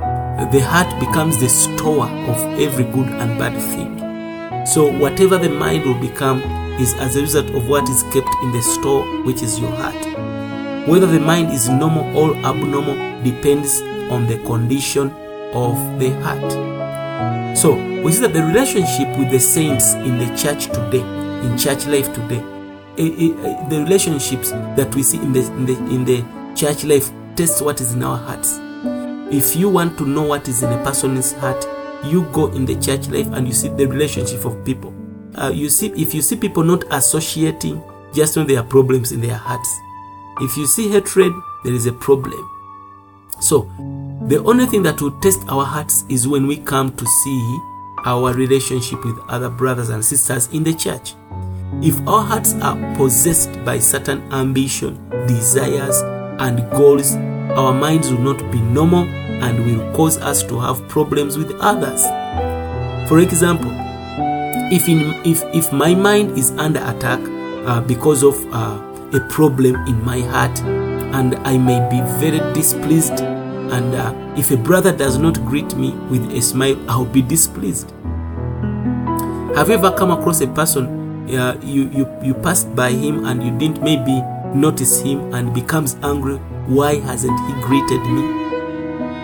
[0.52, 4.66] the heart becomes the store of every good and bad thing.
[4.66, 6.42] So, whatever the mind will become
[6.82, 10.88] is as a result of what is kept in the store, which is your heart.
[10.88, 15.12] Whether the mind is normal or abnormal depends on the condition
[15.54, 17.56] of the heart.
[17.56, 21.06] So, we see that the relationship with the saints in the church today,
[21.46, 22.42] in church life today,
[22.98, 26.26] eh, eh, eh, the relationships that we see in the, in the in the
[26.56, 28.65] church life test what is in our hearts.
[29.32, 31.66] If you want to know what is in a person's heart,
[32.06, 34.94] you go in the church life and you see the relationship of people.
[35.36, 37.82] Uh, you see, if you see people not associating,
[38.14, 39.70] just know there are problems in their hearts.
[40.42, 42.50] If you see hatred, there is a problem.
[43.42, 43.64] So,
[44.28, 47.60] the only thing that will test our hearts is when we come to see
[48.06, 51.16] our relationship with other brothers and sisters in the church.
[51.82, 56.00] If our hearts are possessed by certain ambition, desires,
[56.40, 57.16] and goals,
[57.56, 59.06] our minds will not be normal
[59.44, 62.04] and will cause us to have problems with others.
[63.08, 63.72] For example,
[64.72, 67.20] if in, if if my mind is under attack
[67.68, 68.82] uh, because of uh,
[69.14, 70.60] a problem in my heart,
[71.16, 75.92] and I may be very displeased, and uh, if a brother does not greet me
[76.10, 77.92] with a smile, I'll be displeased.
[79.56, 83.42] Have you ever come across a person uh, you, you you passed by him and
[83.42, 84.22] you didn't maybe
[84.54, 86.40] notice him and becomes angry?
[86.68, 88.22] Why hasn't he greeted me?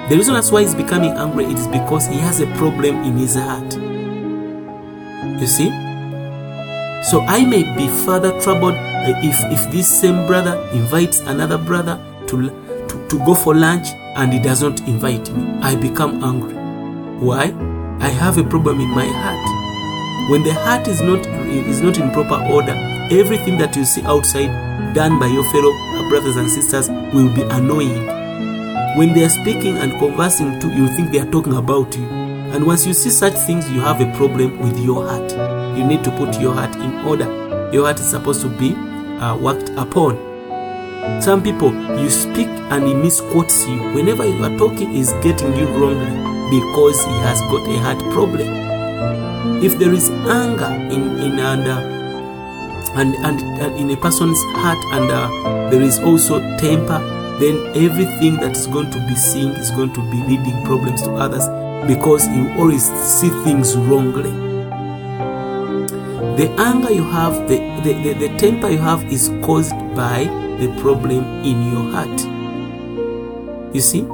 [0.10, 3.36] The reason that's why he's becoming angry is because he has a problem in his
[3.36, 3.74] heart.
[5.42, 5.70] You see?
[7.10, 12.50] So I may be further troubled if if this same brother invites another brother to,
[12.88, 13.88] to, to go for lunch
[14.18, 15.58] and he does not invite me.
[15.62, 16.54] I become angry.
[17.26, 17.56] Why?
[18.00, 20.30] I have a problem in my heart.
[20.30, 22.76] When the heart is not is not in proper order,
[23.12, 25.72] everything that you see outside done by your fellow
[26.12, 28.06] brothers and sisters will be annoying.
[28.98, 32.06] When they are speaking and conversing too, you think they are talking about you.
[32.52, 35.32] And once you see such things, you have a problem with your heart.
[35.78, 37.26] You need to put your heart in order.
[37.72, 38.76] Your heart is supposed to be
[39.20, 40.18] uh, worked upon.
[41.22, 43.78] Some people, you speak and he misquotes you.
[43.94, 46.12] Whenever you are talking, is getting you wrongly
[46.52, 49.64] because he has got a heart problem.
[49.64, 52.01] If there is anger in in and, uh,
[52.96, 57.00] and, and, in a person's heart, and uh, there is also temper,
[57.40, 61.12] then everything that is going to be seen is going to be leading problems to
[61.14, 61.48] others
[61.88, 64.32] because you always see things wrongly.
[66.38, 70.26] The anger you have, the, the, the, the temper you have is caused by
[70.60, 72.22] the problem in your heart.
[73.74, 74.06] You see,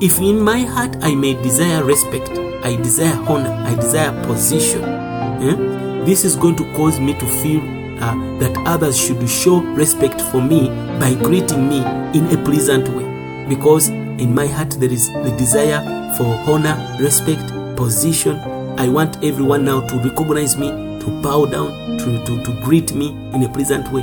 [0.00, 2.30] if in my heart I may desire respect,
[2.64, 7.77] I desire honor, I desire position, eh, this is going to cause me to feel
[8.00, 10.68] uh, that others should show respect for me
[10.98, 11.78] by greeting me
[12.18, 13.04] in a pleasant way.
[13.48, 15.80] Because in my heart there is the desire
[16.16, 17.46] for honor, respect,
[17.76, 18.36] position.
[18.78, 23.08] I want everyone now to recognize me, to bow down, to, to, to greet me
[23.32, 24.02] in a pleasant way.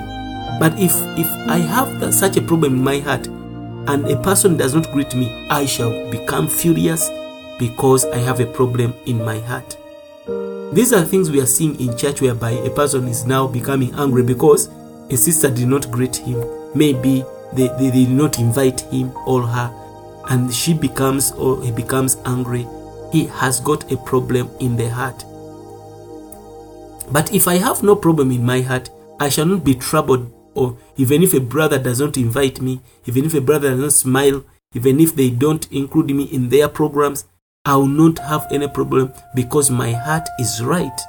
[0.60, 4.74] But if if I have such a problem in my heart and a person does
[4.74, 7.10] not greet me, I shall become furious
[7.60, 9.78] because I have a problem in my heart.
[10.76, 14.24] These are things we are seeing in church whereby a person is now becoming angry
[14.24, 14.68] because
[15.10, 16.44] a sister did not greet him.
[16.76, 17.24] Maybe
[17.54, 19.74] they, they, they did not invite him or her,
[20.28, 22.68] and she becomes or he becomes angry.
[23.14, 25.24] He has got a problem in the heart.
[27.10, 30.30] But if I have no problem in my heart, I shall not be troubled.
[30.56, 33.94] Or even if a brother does not invite me, even if a brother does not
[33.94, 37.24] smile, even if they don't include me in their programs,
[37.66, 41.02] I will not have any problem because my heart is right.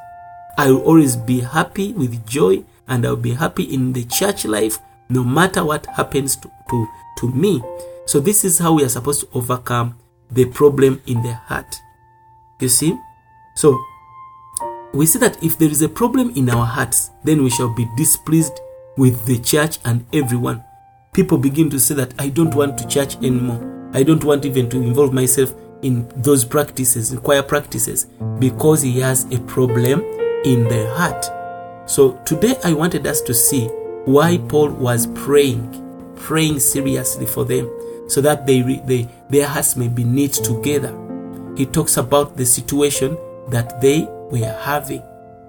[0.56, 4.78] I will always be happy with joy and I'll be happy in the church life
[5.10, 6.88] no matter what happens to, to,
[7.18, 7.62] to me.
[8.06, 9.98] So, this is how we are supposed to overcome
[10.30, 11.76] the problem in the heart.
[12.60, 12.96] You see?
[13.54, 13.78] So,
[14.94, 17.86] we see that if there is a problem in our hearts, then we shall be
[17.96, 18.60] displeased
[18.96, 20.64] with the church and everyone.
[21.12, 23.90] People begin to say that I don't want to church anymore.
[23.92, 25.52] I don't want even to involve myself
[25.82, 28.06] in those practices, in choir practices,
[28.38, 30.00] because he has a problem
[30.44, 31.26] in the heart.
[31.88, 33.66] So today I wanted us to see
[34.04, 37.70] why Paul was praying, praying seriously for them,
[38.08, 40.96] so that they, they their hearts may be knit together.
[41.56, 43.16] He talks about the situation
[43.48, 45.02] that they were having.